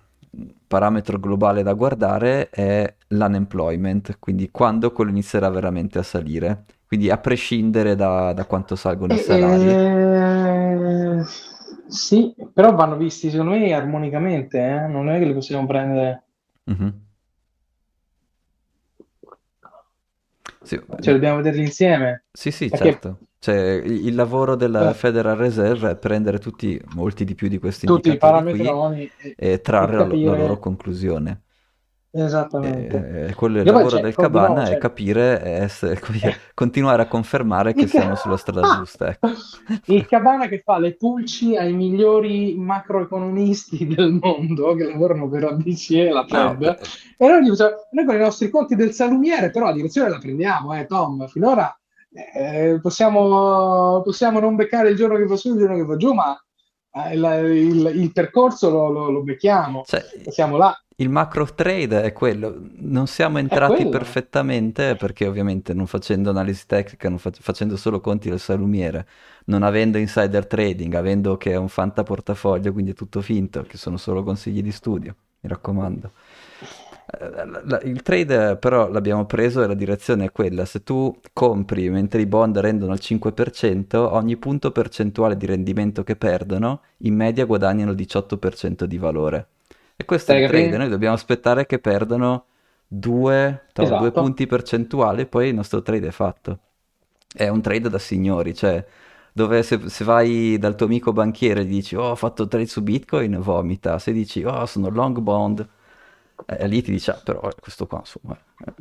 [0.66, 7.18] parametro globale da guardare è l'unemployment, quindi quando quello inizierà veramente a salire, quindi a
[7.18, 9.80] prescindere da, da quanto salgono i salari.
[9.80, 11.24] eh,
[11.88, 14.86] sì, però vanno visti secondo me armonicamente, eh?
[14.86, 16.22] Non è che li possiamo prendere,
[16.64, 17.04] Mhm.
[20.62, 23.18] Sì, cioè dobbiamo vederli insieme, sì, sì, perché certo.
[23.38, 27.86] Cioè, il, lavoro della eh, Federal Reserve è prendere tutti, molti di più di questi
[27.86, 31.42] tutti i parametroni e, e trarre la, lo- la loro conclusione.
[32.24, 33.26] Esattamente.
[33.28, 35.68] E, quello è il Io lavoro del Cabana è c'è capire, e
[36.10, 39.28] dire, continuare a confermare che siamo sulla strada giusta, ecco.
[39.92, 45.52] il Cabana che fa le pulci ai migliori macroeconomisti del mondo che lavorano per la
[45.52, 46.78] BCE e la No, Fed beh,
[47.18, 50.18] e noi, gli facciamo- noi con i nostri conti del salumiere però la direzione la
[50.18, 51.76] prendiamo, eh Tom, finora
[52.34, 56.12] eh, possiamo, possiamo non beccare il giorno che va su, il giorno che va giù,
[56.14, 56.34] ma
[56.92, 62.02] eh, il, il- il percorso lo, lo- lo becchiamo, cioè, siamo là, il macro trade
[62.02, 67.76] è quello, non siamo entrati perfettamente perché ovviamente non facendo analisi tecnica, non fac- facendo
[67.76, 69.06] solo conti del salumiere,
[69.46, 73.98] non avendo insider trading, avendo che è un fantaportafoglio, quindi è tutto finto, che sono
[73.98, 76.12] solo consigli di studio, mi raccomando.
[77.06, 82.20] Eh, Il trade però l'abbiamo preso e la direzione è quella, se tu compri mentre
[82.22, 87.90] i bond rendono al 5%, ogni punto percentuale di rendimento che perdono, in media guadagnano
[87.90, 89.48] il 18% di valore.
[89.98, 92.46] E questo è il trade, noi dobbiamo aspettare che perdano
[92.86, 94.12] due, due Esatto.
[94.12, 96.60] punti percentuali e poi il nostro trade è fatto.
[97.32, 98.84] È un trade da signori, cioè
[99.32, 102.82] dove se, se vai dal tuo amico banchiere e dici oh ho fatto trade su
[102.82, 103.98] Bitcoin, vomita.
[103.98, 105.66] Se dici oh sono long bond,
[106.46, 108.38] eh, lì ti dice ah però questo qua insomma.
[108.66, 108.74] eh,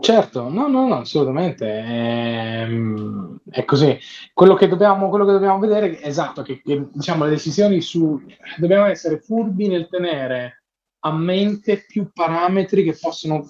[0.00, 1.66] Certo, no, no, no, assolutamente.
[1.66, 3.98] Ehm, È, così.
[4.32, 8.20] Quello che dobbiamo, quello che dobbiamo vedere è esatto, che, che, diciamo, le decisioni su...
[8.56, 10.62] Dobbiamo essere furbi nel tenere
[11.00, 13.46] a mente più parametri che possono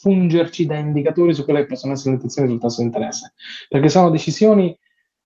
[0.00, 3.32] fungerci da indicatori su quelle che possono essere le intenzioni sul tasso di interesse.
[3.68, 4.78] Perché sono decisioni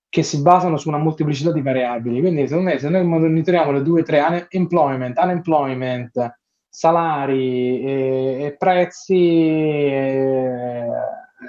[0.08, 2.20] che si basano su una molteplicità di variabili.
[2.20, 6.39] Quindi, secondo me, se noi monitoriamo le due tre, unemployment, unemployment,
[6.70, 10.86] salari e, e prezzi, eh,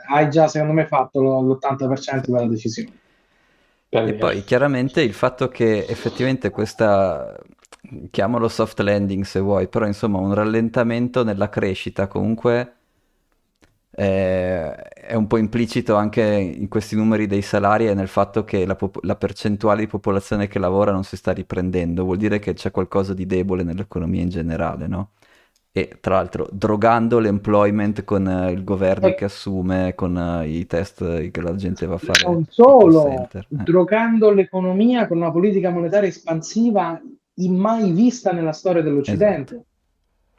[0.09, 2.99] hai già, secondo me, fatto lo- l'80% della decisione.
[3.89, 7.39] Per E poi chiaramente il fatto che effettivamente questa,
[8.09, 12.78] chiamalo soft landing se vuoi, però insomma un rallentamento nella crescita comunque
[13.94, 18.66] eh, è un po' implicito anche in questi numeri dei salari e nel fatto che
[18.66, 22.54] la, pop- la percentuale di popolazione che lavora non si sta riprendendo, vuol dire che
[22.54, 25.12] c'è qualcosa di debole nell'economia in generale, no?
[25.74, 29.16] e tra l'altro drogando l'employment con uh, il governo eh.
[29.16, 32.26] che assume, con uh, i test che la gente va a fare.
[32.26, 33.46] Non solo, eh.
[33.48, 37.02] drogando l'economia con una politica monetaria espansiva
[37.36, 39.54] mai vista nella storia dell'Occidente.
[39.54, 39.70] Esatto.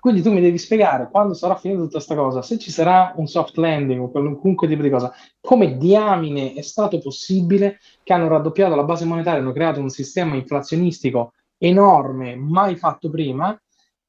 [0.02, 3.28] Quindi tu mi devi spiegare quando sarà finita tutta questa cosa, se ci sarà un
[3.28, 8.74] soft landing o qualunque tipo di cosa, come diamine è stato possibile che hanno raddoppiato
[8.74, 13.56] la base monetaria, hanno creato un sistema inflazionistico enorme, mai fatto prima,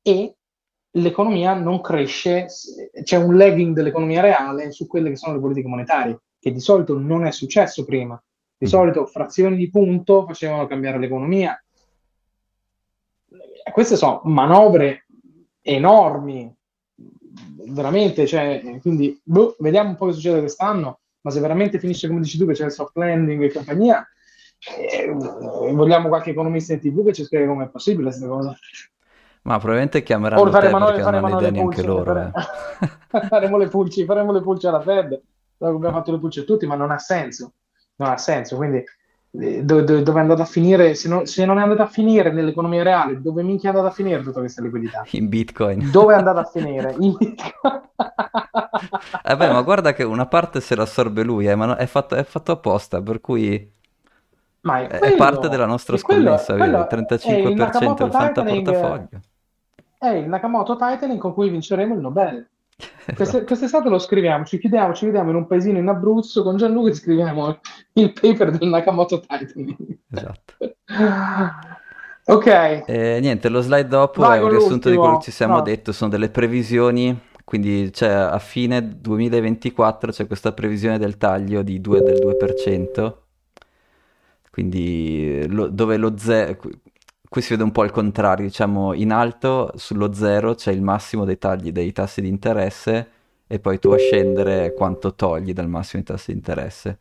[0.01, 0.35] e
[0.93, 2.47] l'economia non cresce,
[3.03, 6.97] c'è un lagging dell'economia reale su quelle che sono le politiche monetarie, che di solito
[6.97, 8.19] non è successo prima.
[8.57, 8.67] Di mm.
[8.67, 11.55] solito frazioni di punto facevano cambiare l'economia.
[13.71, 15.02] Queste sono manovre
[15.63, 16.53] enormi,
[17.67, 22.19] veramente, cioè, quindi boh, vediamo un po' che succede quest'anno, ma se veramente finisce come
[22.19, 24.05] dici tu che c'è il soft landing e compagnia,
[24.77, 28.55] eh, vogliamo qualche economista in tv che ci spiega come è possibile questa cosa.
[29.43, 32.03] Ma probabilmente chiameranno te faremo perché non hanno idea neanche loro.
[32.13, 32.31] Fare...
[33.11, 33.27] Eh.
[33.27, 35.21] faremo le pulci, faremo le pulci alla Fed,
[35.57, 37.53] abbiamo fatto le pulci a tutti, ma non ha senso.
[37.95, 38.83] Non ha senso, quindi
[39.35, 40.93] dove, dove, dove è andata a finire?
[40.93, 43.95] Se non, se non, è andata a finire nell'economia reale, dove minchia è andata a
[43.95, 45.03] finire tutta questa liquidità?
[45.11, 45.89] In Bitcoin.
[45.89, 46.95] Dove è andata a finire?
[46.99, 47.81] In Bitcoin.
[49.23, 52.15] eh beh, ma guarda che una parte se l'assorbe lui, eh, ma no, è, fatto,
[52.15, 53.67] è fatto apposta, per cui è,
[54.61, 59.19] quello, è parte della nostra scommessa, quello, quello il 35% del fantaportafoglio
[60.03, 62.49] è il Nakamoto Titling con cui vinceremo il Nobel.
[63.15, 66.89] Queste, quest'estate lo scriviamo, ci chiudiamo, ci vediamo in un paesino in Abruzzo con Gianluca
[66.89, 67.59] e scriviamo
[67.93, 69.75] il paper del Nakamoto Titling.
[70.09, 70.53] Esatto.
[72.25, 72.83] ok.
[72.85, 75.61] Eh, niente, lo slide dopo Vai è un riassunto di quello che ci siamo no.
[75.61, 81.81] detto, sono delle previsioni, quindi cioè, a fine 2024 c'è questa previsione del taglio di
[81.81, 83.13] 2, del 2%,
[84.49, 86.57] quindi lo, dove lo zero
[87.33, 91.25] qui si vede un po' il contrario, diciamo in alto sullo zero c'è il massimo
[91.25, 93.09] dei tagli dei tassi di interesse
[93.47, 96.99] e poi tu a scendere quanto togli dal massimo dei tassi di interesse.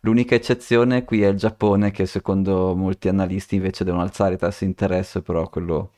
[0.00, 4.64] L'unica eccezione qui è il Giappone che secondo molti analisti invece devono alzare i tassi
[4.64, 5.92] di interesse, però quello,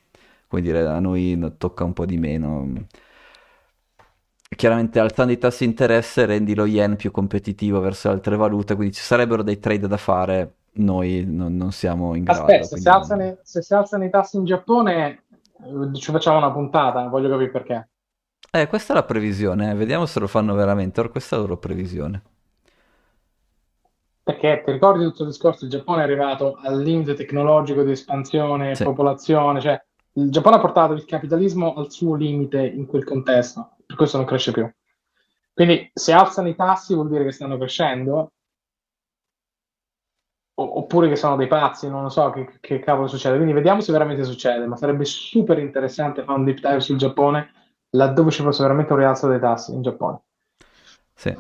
[0.46, 2.86] come dire, a noi tocca un po' di meno.
[4.54, 8.92] Chiaramente alzando i tassi di interesse rendi lo yen più competitivo verso altre valute, quindi
[8.94, 12.40] ci sarebbero dei trade da fare noi non, non siamo in grado.
[12.40, 15.24] Aspetta, se, si alzano, se si alzano i tassi in Giappone
[15.64, 17.88] eh, ci facciamo una puntata, voglio capire perché.
[18.52, 19.74] Eh, questa è la previsione, eh.
[19.74, 22.22] vediamo se lo fanno veramente, ora questa è la loro previsione.
[24.22, 25.64] Perché ti ricordi tutto il discorso?
[25.64, 28.84] Il Giappone è arrivato al limite tecnologico di espansione, sì.
[28.84, 29.82] popolazione, cioè
[30.14, 34.26] il Giappone ha portato il capitalismo al suo limite in quel contesto, per questo non
[34.26, 34.70] cresce più.
[35.52, 38.32] Quindi se alzano i tassi vuol dire che stanno crescendo
[40.62, 43.36] oppure che sono dei pazzi, non lo so che, che, cavolo succede.
[43.36, 47.50] Quindi vediamo se veramente succede, ma sarebbe super interessante fare un deep dive sul Giappone,
[47.90, 50.20] laddove ci fosse veramente un rialzo dei tassi in Giappone.
[51.14, 51.36] Sì.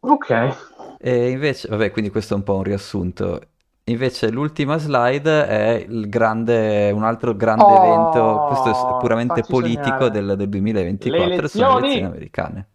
[0.00, 0.56] Ok.
[0.98, 3.40] E invece, vabbè, quindi questo è un po' un riassunto.
[3.86, 10.36] Invece l'ultima slide è grande, un altro grande oh, evento, questo è puramente politico del,
[10.36, 12.68] del, 2024, sono le elezioni americane.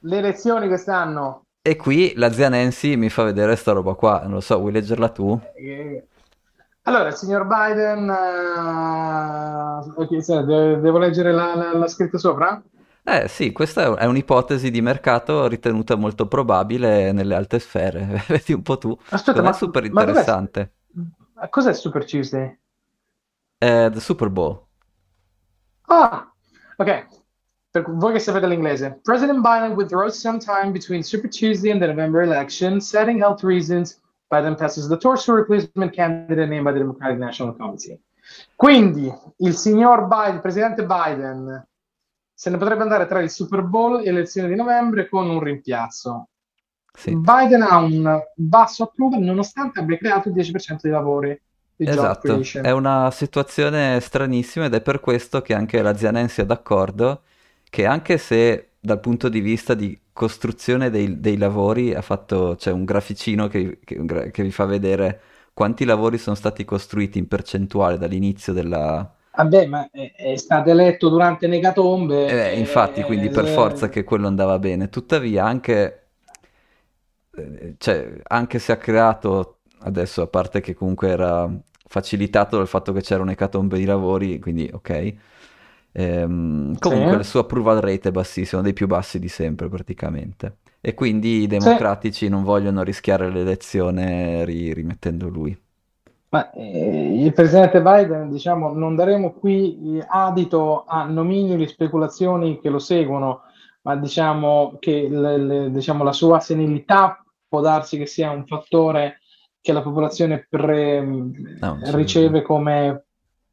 [0.00, 1.43] Le elezioni quest'anno.
[1.66, 4.70] E qui la zia Nancy mi fa vedere sta roba qua, non lo so, vuoi
[4.70, 5.40] leggerla tu?
[6.82, 9.94] Allora, signor Biden, uh...
[9.98, 12.62] okay, devo leggere la, la, la scritta sopra?
[13.02, 18.22] Eh sì, questa è un'ipotesi di mercato ritenuta molto probabile nelle alte sfere.
[18.28, 18.94] Vedi un po' tu.
[19.08, 20.74] Aspetta, ma è super interessante.
[21.32, 22.58] Ma cos'è Super Tuesday?
[23.56, 24.66] È The Super Bowl.
[25.86, 26.30] Ah,
[26.76, 27.23] ok.
[27.74, 29.00] Per voi che sapete l'inglese.
[29.02, 34.00] President Biden withdraws some time between Super Tuesday and the November election, citing health reasons.
[34.32, 37.98] Biden passes the torch to replacement candidate named by the Democratic National Committee.
[38.54, 41.66] Quindi il signor Biden, il presidente Biden,
[42.32, 45.40] se ne potrebbe andare tra il Super Bowl e le elezioni di novembre con un
[45.40, 46.28] rimpiazzo.
[46.92, 47.16] Sì.
[47.16, 51.42] Biden ha un basso approval nonostante abbia creato il 10% dei lavori.
[51.74, 56.42] Di esatto, è una situazione stranissima ed è per questo che anche la zia Nancy
[56.42, 57.22] è d'accordo
[57.74, 62.70] che anche se dal punto di vista di costruzione dei, dei lavori ha fatto, c'è
[62.70, 65.20] un graficino che, che, che, vi fa vedere
[65.52, 69.12] quanti lavori sono stati costruiti in percentuale dall'inizio della...
[69.34, 72.52] Vabbè, ma è, è stato eletto durante Negatombe.
[72.52, 74.88] Eh, infatti, eh, quindi per forza che quello andava bene.
[74.88, 76.06] Tuttavia, anche,
[77.34, 81.50] eh, cioè, anche se ha creato, adesso a parte che comunque era
[81.88, 85.14] facilitato dal fatto che c'era un'ecatombe di lavori, quindi ok,
[85.96, 87.18] Ehm, comunque sì.
[87.18, 90.56] il suo approval rate è bassissimo, dei più bassi di sempre praticamente.
[90.80, 92.28] E quindi i democratici sì.
[92.28, 95.56] non vogliono rischiare l'elezione ri- rimettendo lui.
[96.30, 102.80] Ma eh, il presidente Biden, diciamo, non daremo qui adito a nomini speculazioni che lo
[102.80, 103.42] seguono,
[103.82, 109.20] ma diciamo che le, le, diciamo, la sua senilità può darsi che sia un fattore
[109.60, 113.03] che la popolazione pre, no, riceve come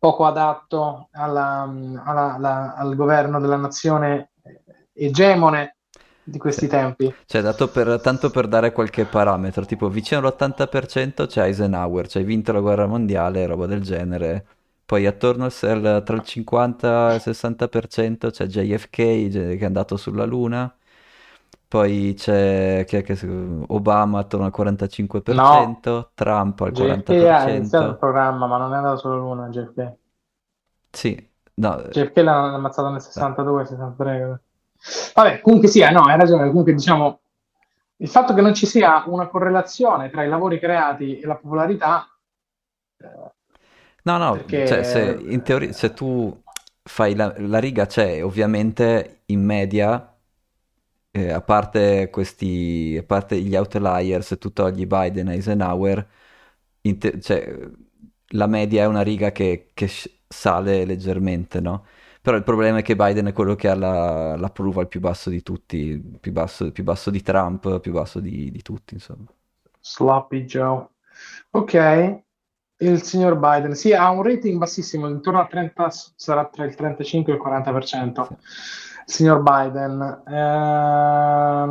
[0.02, 1.72] poco adatto alla,
[2.04, 4.32] alla, alla, al governo della nazione
[4.94, 5.76] egemone
[6.24, 7.14] di questi tempi.
[7.28, 12.28] Cioè, dato per, tanto per dare qualche parametro, tipo vicino all'80% c'è Eisenhower, cioè hai
[12.28, 14.44] vinto la guerra mondiale, roba del genere.
[14.84, 20.26] Poi attorno al, tra il 50 e il 60% c'è JFK che è andato sulla
[20.26, 20.74] Luna.
[21.72, 23.18] Poi c'è che, che,
[23.68, 26.10] Obama attorno al 45%, no.
[26.14, 27.32] Trump al JFK 40%.
[27.32, 29.94] ha iniziato il programma, ma non è andato sulla Luna JFK.
[30.90, 31.82] Sì, no.
[31.90, 34.42] JFK l'hanno ammazzato nel 62, 63.
[35.14, 36.50] Vabbè, comunque sia, no, hai ragione.
[36.50, 37.22] Comunque, diciamo,
[37.96, 42.06] il fatto che non ci sia una correlazione tra i lavori creati e la popolarità.
[44.04, 44.68] No, no, perché...
[44.68, 46.38] cioè, se, in teoria, se tu
[46.84, 50.11] fai la, la riga, c'è ovviamente in media,
[51.12, 56.08] eh, a parte questi, a parte gli outliers, se tu togli Biden e Eisenhower,
[56.82, 57.70] te, cioè,
[58.34, 59.90] la media è una riga che, che
[60.28, 61.86] sale leggermente, no?
[62.22, 65.42] Però il problema è che Biden è quello che ha la, l'approval più basso di
[65.42, 69.26] tutti, più basso, più basso di Trump, più basso di, di tutti, insomma.
[69.82, 70.88] Sloppy Joe.
[71.52, 72.24] Ok,
[72.78, 77.34] il signor Biden, sì, ha un rating bassissimo, intorno al 30, sarà tra il 35
[77.34, 78.28] e il 40%.
[78.28, 78.36] Sì.
[79.12, 81.70] Signor Biden, ehm,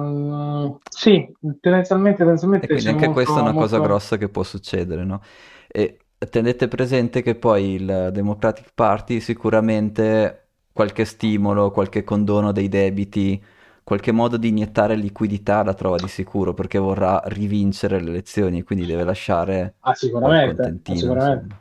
[0.91, 3.61] sì, tendenzialmente, tendenzialmente e quindi anche molto, questa è una molto...
[3.61, 5.23] cosa grossa che può succedere, no?
[5.67, 13.43] E tenete presente che poi il Democratic Party sicuramente qualche stimolo, qualche condono dei debiti,
[13.83, 18.85] qualche modo di iniettare liquidità la trova di sicuro perché vorrà rivincere le elezioni, quindi
[18.85, 21.60] deve lasciare ah, sicuramente, ah, sicuramente.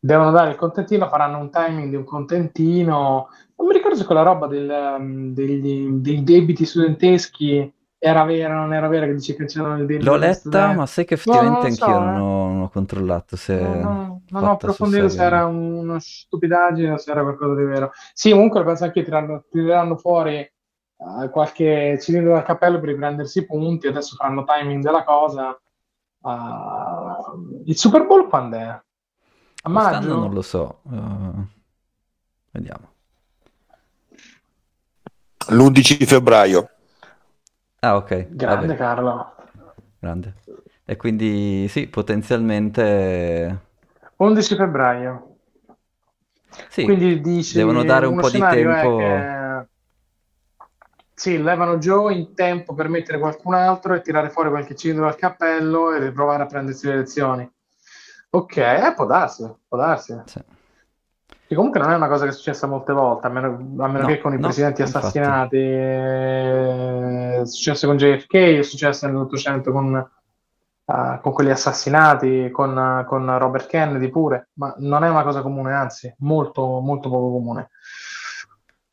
[0.00, 3.28] Devono dare il contentino, faranno un timing di un contentino.
[3.56, 8.72] Non mi ricordo se quella roba del, um, degli, dei debiti studenteschi era vera, non
[8.72, 10.08] era vera che dice che c'erano il debito.
[10.08, 12.20] L'ho letta, ma sai che effettivamente no, anch'io so, non, eh.
[12.20, 13.60] ho, non, ho, controllato se...
[13.60, 17.90] No, no, non ho approfondito se era una stupidaggine o se era qualcosa di vero.
[18.12, 20.48] Sì, comunque penso anche che tireranno fuori
[20.96, 25.58] uh, qualche cilindro dal cappello per riprendersi i punti, adesso faranno timing della cosa.
[26.20, 28.80] Uh, il Super Bowl quando è?
[29.68, 30.14] A maggio?
[30.14, 30.80] non lo so.
[30.84, 31.46] Uh,
[32.52, 32.88] vediamo.
[35.50, 36.70] L'11 febbraio.
[37.80, 38.28] Ah, ok.
[38.30, 38.78] Grande Vabbè.
[38.78, 39.34] Carlo.
[39.98, 40.34] Grande.
[40.84, 43.66] E quindi sì, potenzialmente...
[44.16, 45.36] 11 febbraio.
[46.70, 48.96] Sì, quindi dici, devono dare un po' di tempo.
[48.96, 49.66] Che...
[51.14, 55.16] Sì, levano Joe in tempo per mettere qualcun altro e tirare fuori qualche cilindro dal
[55.16, 57.50] cappello e riprovare a prendersi le elezioni.
[58.30, 60.20] Ok, eh, può darsi, può darsi.
[60.26, 60.40] Sì.
[61.48, 64.00] Che comunque non è una cosa che è successa molte volte, a meno, a meno
[64.00, 70.10] no, che con i no, presidenti assassinati, è successo con JFK, è successo nell'Ottocento con,
[70.84, 75.72] uh, con quelli assassinati, con, con, Robert Kennedy pure, ma non è una cosa comune,
[75.72, 77.70] anzi, molto, molto poco comune.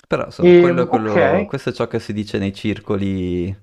[0.08, 1.46] Però insomma, e, quello, quello, okay.
[1.48, 3.54] questo è ciò che si dice nei circoli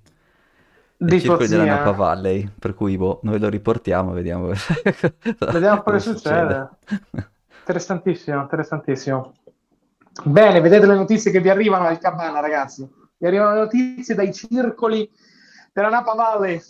[1.03, 4.51] nei circoli della Napa Valley, per cui boh, noi lo riportiamo, vediamo.
[5.53, 6.71] Vediamo cosa succede.
[6.85, 7.31] succede.
[7.59, 9.35] Interessantissimo, interessantissimo.
[10.25, 12.89] Bene, vedete le notizie che vi arrivano dal Cabana, ragazzi.
[13.17, 15.11] Vi arrivano le notizie dai circoli
[15.73, 16.61] della Napa Valley,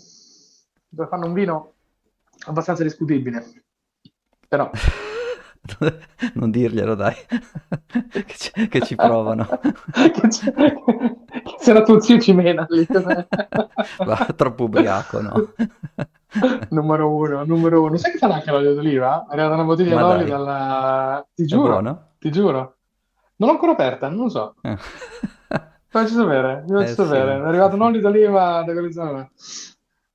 [0.89, 1.73] dove fanno un vino
[2.47, 3.45] abbastanza discutibile.
[4.49, 4.71] Però...
[6.35, 7.15] non dirglielo, dai,
[8.11, 9.47] che, ci, che ci provano.
[9.93, 10.31] che
[11.59, 12.87] se no tuo zio ci mena lì.
[14.05, 15.53] Va, troppo ubriaco, no?
[16.71, 17.97] numero uno, numero uno.
[17.97, 19.27] Sai che fanno anche l'olio d'oliva?
[19.29, 21.27] È arrivata una bottiglia d'olio dalla...
[21.33, 22.77] Ti giuro, ti giuro.
[23.37, 24.55] Non l'ho ancora aperta, non lo so.
[24.63, 24.77] Eh.
[25.89, 27.35] Faccio sapere, ti faccio eh, sapere.
[27.35, 27.41] Sì.
[27.43, 29.31] È arrivato un olio d'oliva da zone.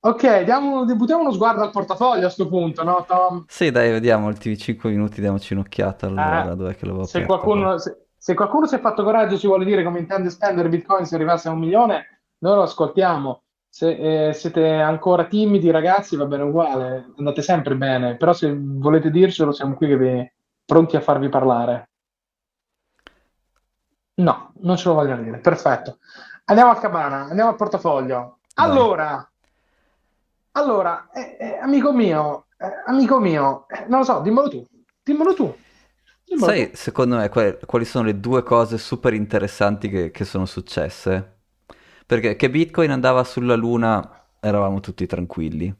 [0.00, 3.44] Ok, diamo, buttiamo uno sguardo al portafoglio a questo punto, no Tom?
[3.48, 7.78] Sì, dai, vediamo, ultimi 5 minuti, diamoci un'occhiata allora, eh, dov'è che lo se qualcuno,
[7.78, 11.16] se, se, qualcuno si è fatto coraggio ci vuole dire come intende spendere Bitcoin se
[11.16, 13.42] arrivasse a un milione, noi lo ascoltiamo.
[13.68, 19.10] Se eh, siete ancora timidi, ragazzi, va bene uguale, andate sempre bene, però se volete
[19.10, 20.32] dircelo, siamo qui vi,
[20.64, 21.88] pronti a farvi parlare.
[24.14, 25.38] No, non ce lo vogliono dire.
[25.38, 25.98] Perfetto.
[26.44, 28.38] Andiamo a cabana, andiamo al portafoglio.
[28.54, 29.27] Allora,
[30.58, 34.66] allora eh, eh, amico mio, eh, amico mio, eh, non lo so, dimmelo tu,
[35.02, 35.54] dimmelo tu.
[36.24, 36.76] Dimmelo Sai, tu.
[36.76, 41.40] secondo me, quali, quali sono le due cose super interessanti che, che sono successe?
[42.06, 45.74] Perché che Bitcoin andava sulla Luna eravamo tutti tranquilli.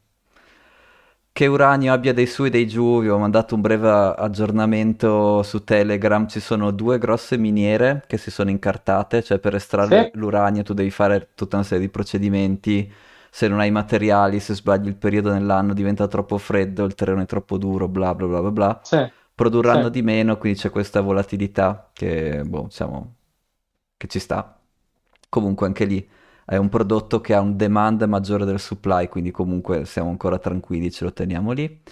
[1.33, 5.63] che Uranio abbia dei su e dei giù, vi ho mandato un breve aggiornamento su
[5.63, 10.19] Telegram, ci sono due grosse miniere che si sono incartate, cioè per estrarre sì.
[10.19, 12.93] l'uranio tu devi fare tutta una serie di procedimenti,
[13.31, 17.27] se non hai materiali, se sbagli il periodo nell'anno diventa troppo freddo, il terreno è
[17.27, 18.81] troppo duro, bla bla bla bla bla.
[18.83, 19.11] Sì.
[19.35, 19.91] Produrranno sì.
[19.91, 23.15] di meno, quindi c'è questa volatilità che, boh, diciamo,
[23.97, 24.59] che ci sta.
[25.29, 26.09] Comunque anche lì
[26.45, 30.91] è un prodotto che ha un demand maggiore del supply, quindi comunque siamo ancora tranquilli,
[30.91, 31.83] ce lo teniamo lì.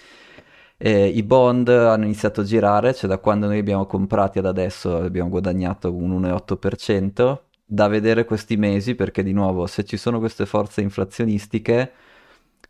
[0.79, 4.97] E I bond hanno iniziato a girare, cioè da quando noi abbiamo comprati ad adesso
[4.97, 7.46] abbiamo guadagnato un 1,8%.
[7.69, 11.91] Da vedere questi mesi, perché di nuovo, se ci sono queste forze inflazionistiche,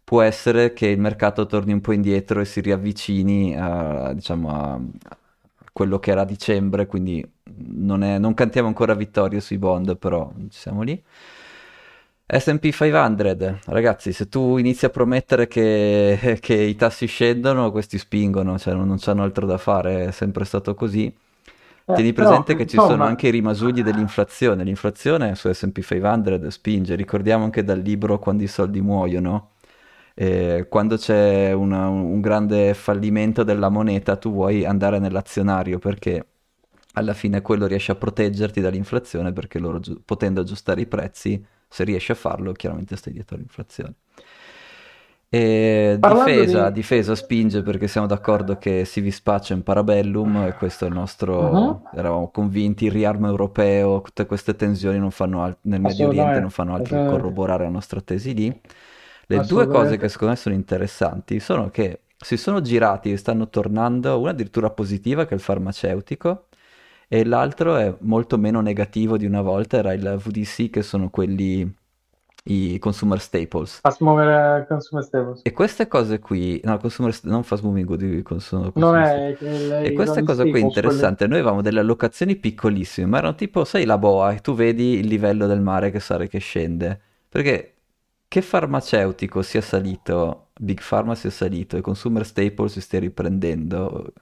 [0.03, 4.81] può essere che il mercato torni un po' indietro e si riavvicini a, diciamo, a
[5.71, 7.23] quello che era dicembre, quindi
[7.57, 11.01] non, è, non cantiamo ancora vittoria sui bond, però ci siamo lì.
[12.29, 18.57] S&P 500, ragazzi, se tu inizi a promettere che, che i tassi scendono, questi spingono,
[18.57, 21.13] cioè non, non c'hanno altro da fare, è sempre stato così.
[21.89, 22.93] Eh, Tieni presente no, che ci insomma...
[22.95, 28.43] sono anche i rimasugli dell'inflazione, l'inflazione su S&P 500 spinge, ricordiamo anche dal libro Quando
[28.43, 29.51] i soldi muoiono,
[30.13, 36.25] eh, quando c'è una, un grande fallimento della moneta tu vuoi andare nell'azionario perché
[36.93, 42.11] alla fine quello riesce a proteggerti dall'inflazione perché loro potendo aggiustare i prezzi se riesci
[42.11, 43.93] a farlo, chiaramente stai dietro all'inflazione.
[45.29, 46.73] E difesa, di...
[46.75, 50.93] difesa spinge perché siamo d'accordo che si vi spaccia in Parabellum e questo è il
[50.93, 51.81] nostro, uh-huh.
[51.93, 55.57] eravamo convinti, il riarmo europeo, tutte queste tensioni non fanno al...
[55.61, 58.61] nel Medio Oriente non fanno altro che corroborare la nostra tesi lì.
[59.29, 63.49] Le due cose che secondo me sono interessanti sono che si sono girati e stanno
[63.49, 66.45] tornando, una addirittura positiva che è il farmaceutico,
[67.09, 71.69] e l'altro è molto meno negativo di una volta, era il VDC che sono quelli
[72.47, 73.79] i consumer staples.
[73.81, 75.41] Fast mover consumer staples.
[75.43, 79.93] E queste cose qui, no, consumer, non fast moving good, consumer, non è che E
[79.93, 81.31] questa cosa qui è interessante, quelli...
[81.31, 85.07] noi avevamo delle allocazioni piccolissime, ma erano tipo, sai, la boa, e tu vedi il
[85.07, 86.99] livello del mare che sale che scende.
[87.29, 87.73] Perché
[88.27, 94.13] che farmaceutico sia salito, Big Pharma sia salito, e consumer staples si stia riprendendo,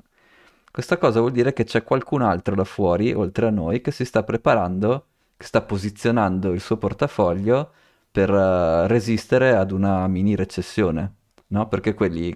[0.72, 4.04] questa cosa vuol dire che c'è qualcun altro là fuori, oltre a noi, che si
[4.04, 5.06] sta preparando,
[5.38, 7.72] che sta posizionando il suo portafoglio
[8.16, 11.16] per uh, resistere ad una mini recessione,
[11.48, 11.68] no?
[11.68, 12.34] Perché quelli,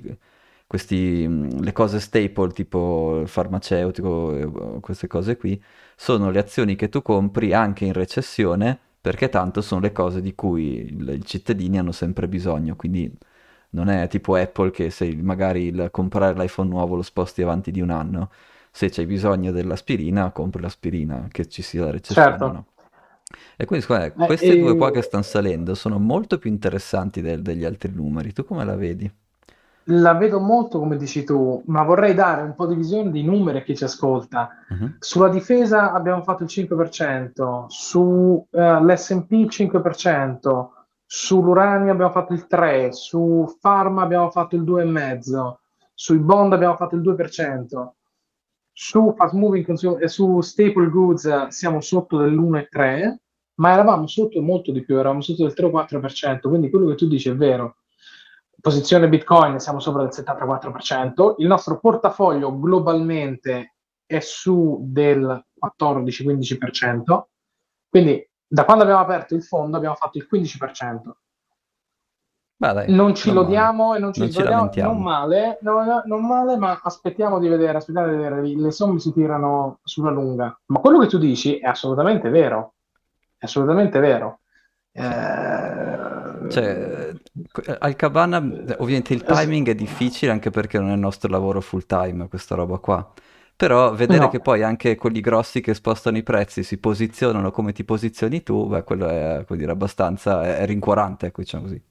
[0.67, 5.61] questi, mm, le cose staple tipo il farmaceutico, queste cose qui,
[5.95, 10.35] sono le azioni che tu compri anche in recessione perché tanto sono le cose di
[10.35, 13.09] cui i cittadini hanno sempre bisogno, quindi
[13.71, 17.79] non è tipo Apple che se magari il comprare l'iPhone nuovo lo sposti avanti di
[17.79, 18.31] un anno.
[18.71, 22.51] Se c'hai bisogno dell'aspirina, compri l'aspirina, che ci sia la recessione certo.
[22.51, 22.65] no.
[23.55, 24.59] E quindi me, eh, queste e...
[24.59, 28.33] due qua che stanno salendo sono molto più interessanti del, degli altri numeri.
[28.33, 29.11] Tu come la vedi?
[29.91, 33.57] La vedo molto come dici tu, ma vorrei dare un po' di visione di numeri
[33.57, 34.49] a chi ci ascolta.
[34.69, 34.93] Uh-huh.
[34.99, 40.67] Sulla difesa abbiamo fatto il 5%, sull'SP uh, il 5%,
[41.05, 45.53] sull'uranio abbiamo fatto il 3, su Pharma abbiamo fatto il 2,5,
[45.95, 47.87] sui bond abbiamo fatto il 2%,
[48.81, 53.13] su fast moving consumer, su staple goods siamo sotto dell'1,3,
[53.55, 56.95] ma eravamo sotto molto di più, eravamo sotto del 3 o 4%, quindi quello che
[56.95, 57.79] tu dici è vero.
[58.61, 63.75] Posizione Bitcoin siamo sopra del 74%, il nostro portafoglio globalmente
[64.05, 67.23] è su del 14-15%,
[67.89, 71.11] quindi da quando abbiamo aperto il fondo abbiamo fatto il 15%.
[72.61, 74.91] Dai, non ci lo diamo e non ci, non ci lamentiamo.
[74.91, 79.13] Non male, non, non male, ma aspettiamo di vedere, aspettiamo di vedere, le somme si
[79.13, 80.59] tirano sulla lunga.
[80.65, 82.73] Ma quello che tu dici è assolutamente vero,
[83.37, 84.39] è assolutamente vero.
[84.91, 86.49] Eh...
[86.49, 87.13] Cioè,
[87.79, 88.37] al Cabana
[88.79, 92.55] ovviamente il timing è difficile anche perché non è il nostro lavoro full time questa
[92.55, 93.13] roba qua
[93.59, 94.29] però vedere no.
[94.29, 98.67] che poi anche quelli grossi che spostano i prezzi si posizionano come ti posizioni tu,
[98.67, 101.81] beh, quello è, dire, abbastanza, è, è rincuorante, ecco, diciamo così.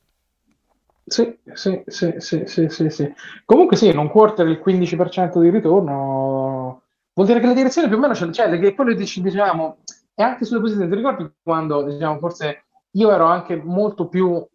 [1.09, 3.13] Sì, sì, sì, sì, sì, sì, sì.
[3.45, 6.83] Comunque sì, in un quarter il 15% di ritorno
[7.15, 9.79] vuol dire che la direzione più o meno c'è, cioè che quello che diciamo
[10.15, 10.91] è anche sulle posizioni.
[10.91, 14.47] Ti ricordi quando, diciamo, forse io ero anche molto più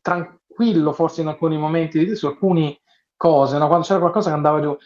[0.00, 2.80] tranquillo forse in alcuni momenti su alcune
[3.16, 3.66] cose, no?
[3.66, 4.76] quando c'era qualcosa che andava giù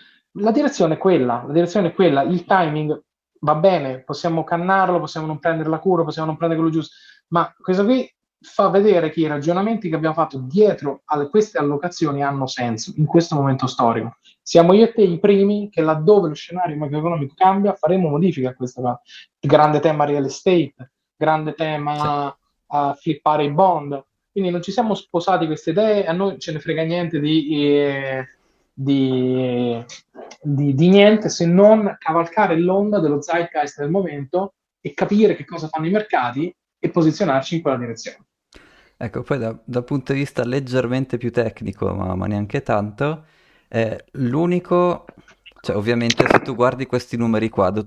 [0.40, 3.02] la direzione è quella, la direzione è quella, il timing
[3.40, 6.94] va bene, possiamo cannarlo, possiamo non prendere la cura, possiamo non prendere quello giusto,
[7.28, 8.08] ma questo qui
[8.40, 13.06] fa vedere che i ragionamenti che abbiamo fatto dietro a queste allocazioni hanno senso in
[13.06, 14.16] questo momento storico.
[14.42, 18.54] Siamo io e te i primi che laddove lo scenario macroeconomico cambia faremo modifiche a
[18.54, 19.00] questa cosa.
[19.38, 22.44] Grande tema real estate, grande tema sì.
[22.68, 26.60] a flippare i bond, quindi non ci siamo sposati queste idee, a noi ce ne
[26.60, 28.26] frega niente di, eh,
[28.72, 29.84] di,
[30.40, 35.66] di, di niente se non cavalcare l'onda dello zeitgeist del momento e capire che cosa
[35.66, 38.27] fanno i mercati e posizionarci in quella direzione.
[39.00, 43.26] Ecco, poi da, dal punto di vista leggermente più tecnico, ma, ma neanche tanto,
[43.68, 45.04] eh, l'unico,
[45.60, 47.86] cioè ovviamente se tu guardi questi numeri qua, do,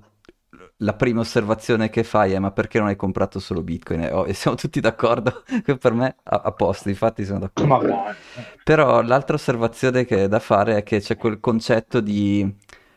[0.78, 4.08] la prima osservazione che fai è ma perché non hai comprato solo Bitcoin?
[4.12, 8.04] Oh, e siamo tutti d'accordo, che per me a, a posto, infatti sono d'accordo.
[8.64, 12.56] Però l'altra osservazione che è da fare è che c'è quel concetto di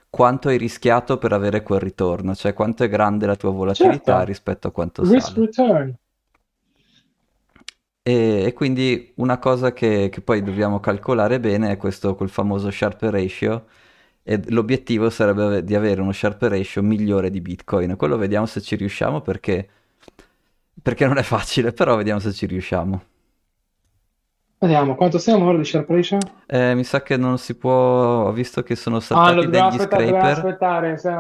[0.09, 4.25] quanto hai rischiato per avere quel ritorno, cioè quanto è grande la tua volatilità certo.
[4.25, 5.47] rispetto a quanto Risk sale.
[5.47, 5.99] return.
[8.07, 12.71] E, e, quindi una cosa che, che, poi dobbiamo calcolare bene è questo, quel famoso
[12.71, 13.65] Sharp Ratio,
[14.23, 17.97] e l'obiettivo sarebbe di avere uno Sharp Ratio migliore di Bitcoin.
[17.97, 19.67] Quello vediamo se ci riusciamo perché,
[20.83, 23.03] perché non è facile, però vediamo se ci riusciamo.
[24.59, 26.19] Vediamo, quanto siamo ora di Sharp Ratio?
[26.45, 29.81] Eh, mi sa che non si può, ho visto che sono ah, saltati ah, degli
[29.81, 30.25] scraper.
[30.25, 31.11] aspettare, se...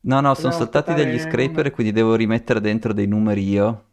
[0.00, 3.84] No, no, sono saltati degli scraper e quindi devo rimettere dentro dei numeri io.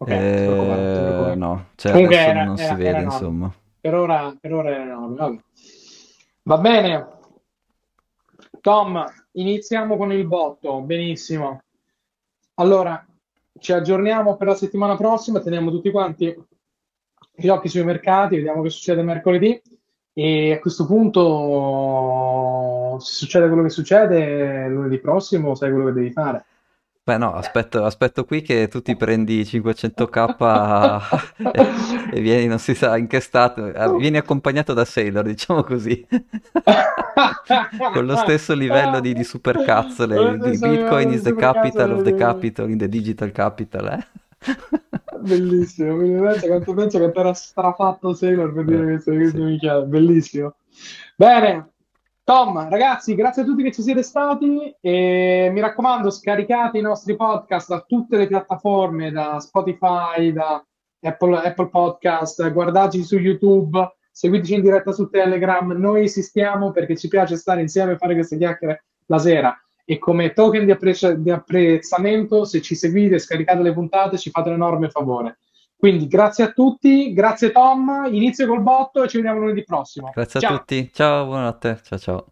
[0.00, 3.52] Ok, eh, no, cioè Comunque adesso era, non era, si vede, insomma.
[3.80, 5.42] Per ora, per ora è enorme.
[6.42, 7.08] Va bene.
[8.60, 10.80] Tom, iniziamo con il botto.
[10.82, 11.62] Benissimo.
[12.54, 13.04] Allora,
[13.58, 16.34] ci aggiorniamo per la settimana prossima, teniamo tutti quanti
[17.34, 19.60] gli occhi sui mercati, vediamo che succede mercoledì
[20.12, 26.10] e a questo punto se succede quello che succede lunedì prossimo sai quello che devi
[26.10, 26.46] fare.
[27.08, 31.00] Beh no, aspetto, aspetto qui che tu ti prendi 500k
[31.40, 31.66] e,
[32.12, 36.06] e, vieni, non si sa in che stato, eh, vieni accompagnato da Sailor, diciamo così,
[37.94, 42.68] con lo stesso livello di, di supercazzole, di Bitcoin is the capital of the capital
[42.68, 44.06] in the digital capital, eh?
[45.18, 49.36] Bellissimo, penso, quanto penso che era strafatto Sailor per dire eh, che sì.
[49.38, 50.56] minchiate, bellissimo.
[51.16, 51.70] Bene,
[52.28, 57.16] Tom, ragazzi, grazie a tutti che ci siete stati e mi raccomando, scaricate i nostri
[57.16, 60.62] podcast da tutte le piattaforme, da Spotify, da
[61.00, 67.08] Apple, Apple Podcast, guardateci su YouTube, seguiteci in diretta su Telegram, noi esistiamo perché ci
[67.08, 71.30] piace stare insieme e fare queste chiacchiere la sera e come token di, apprezz- di
[71.30, 75.38] apprezzamento, se ci seguite e scaricate le puntate, ci fate un enorme favore.
[75.78, 80.10] Quindi grazie a tutti, grazie Tom, inizio col botto e ci vediamo lunedì prossimo.
[80.12, 80.54] Grazie ciao.
[80.54, 82.26] a tutti, ciao, buonanotte, ciao ciao.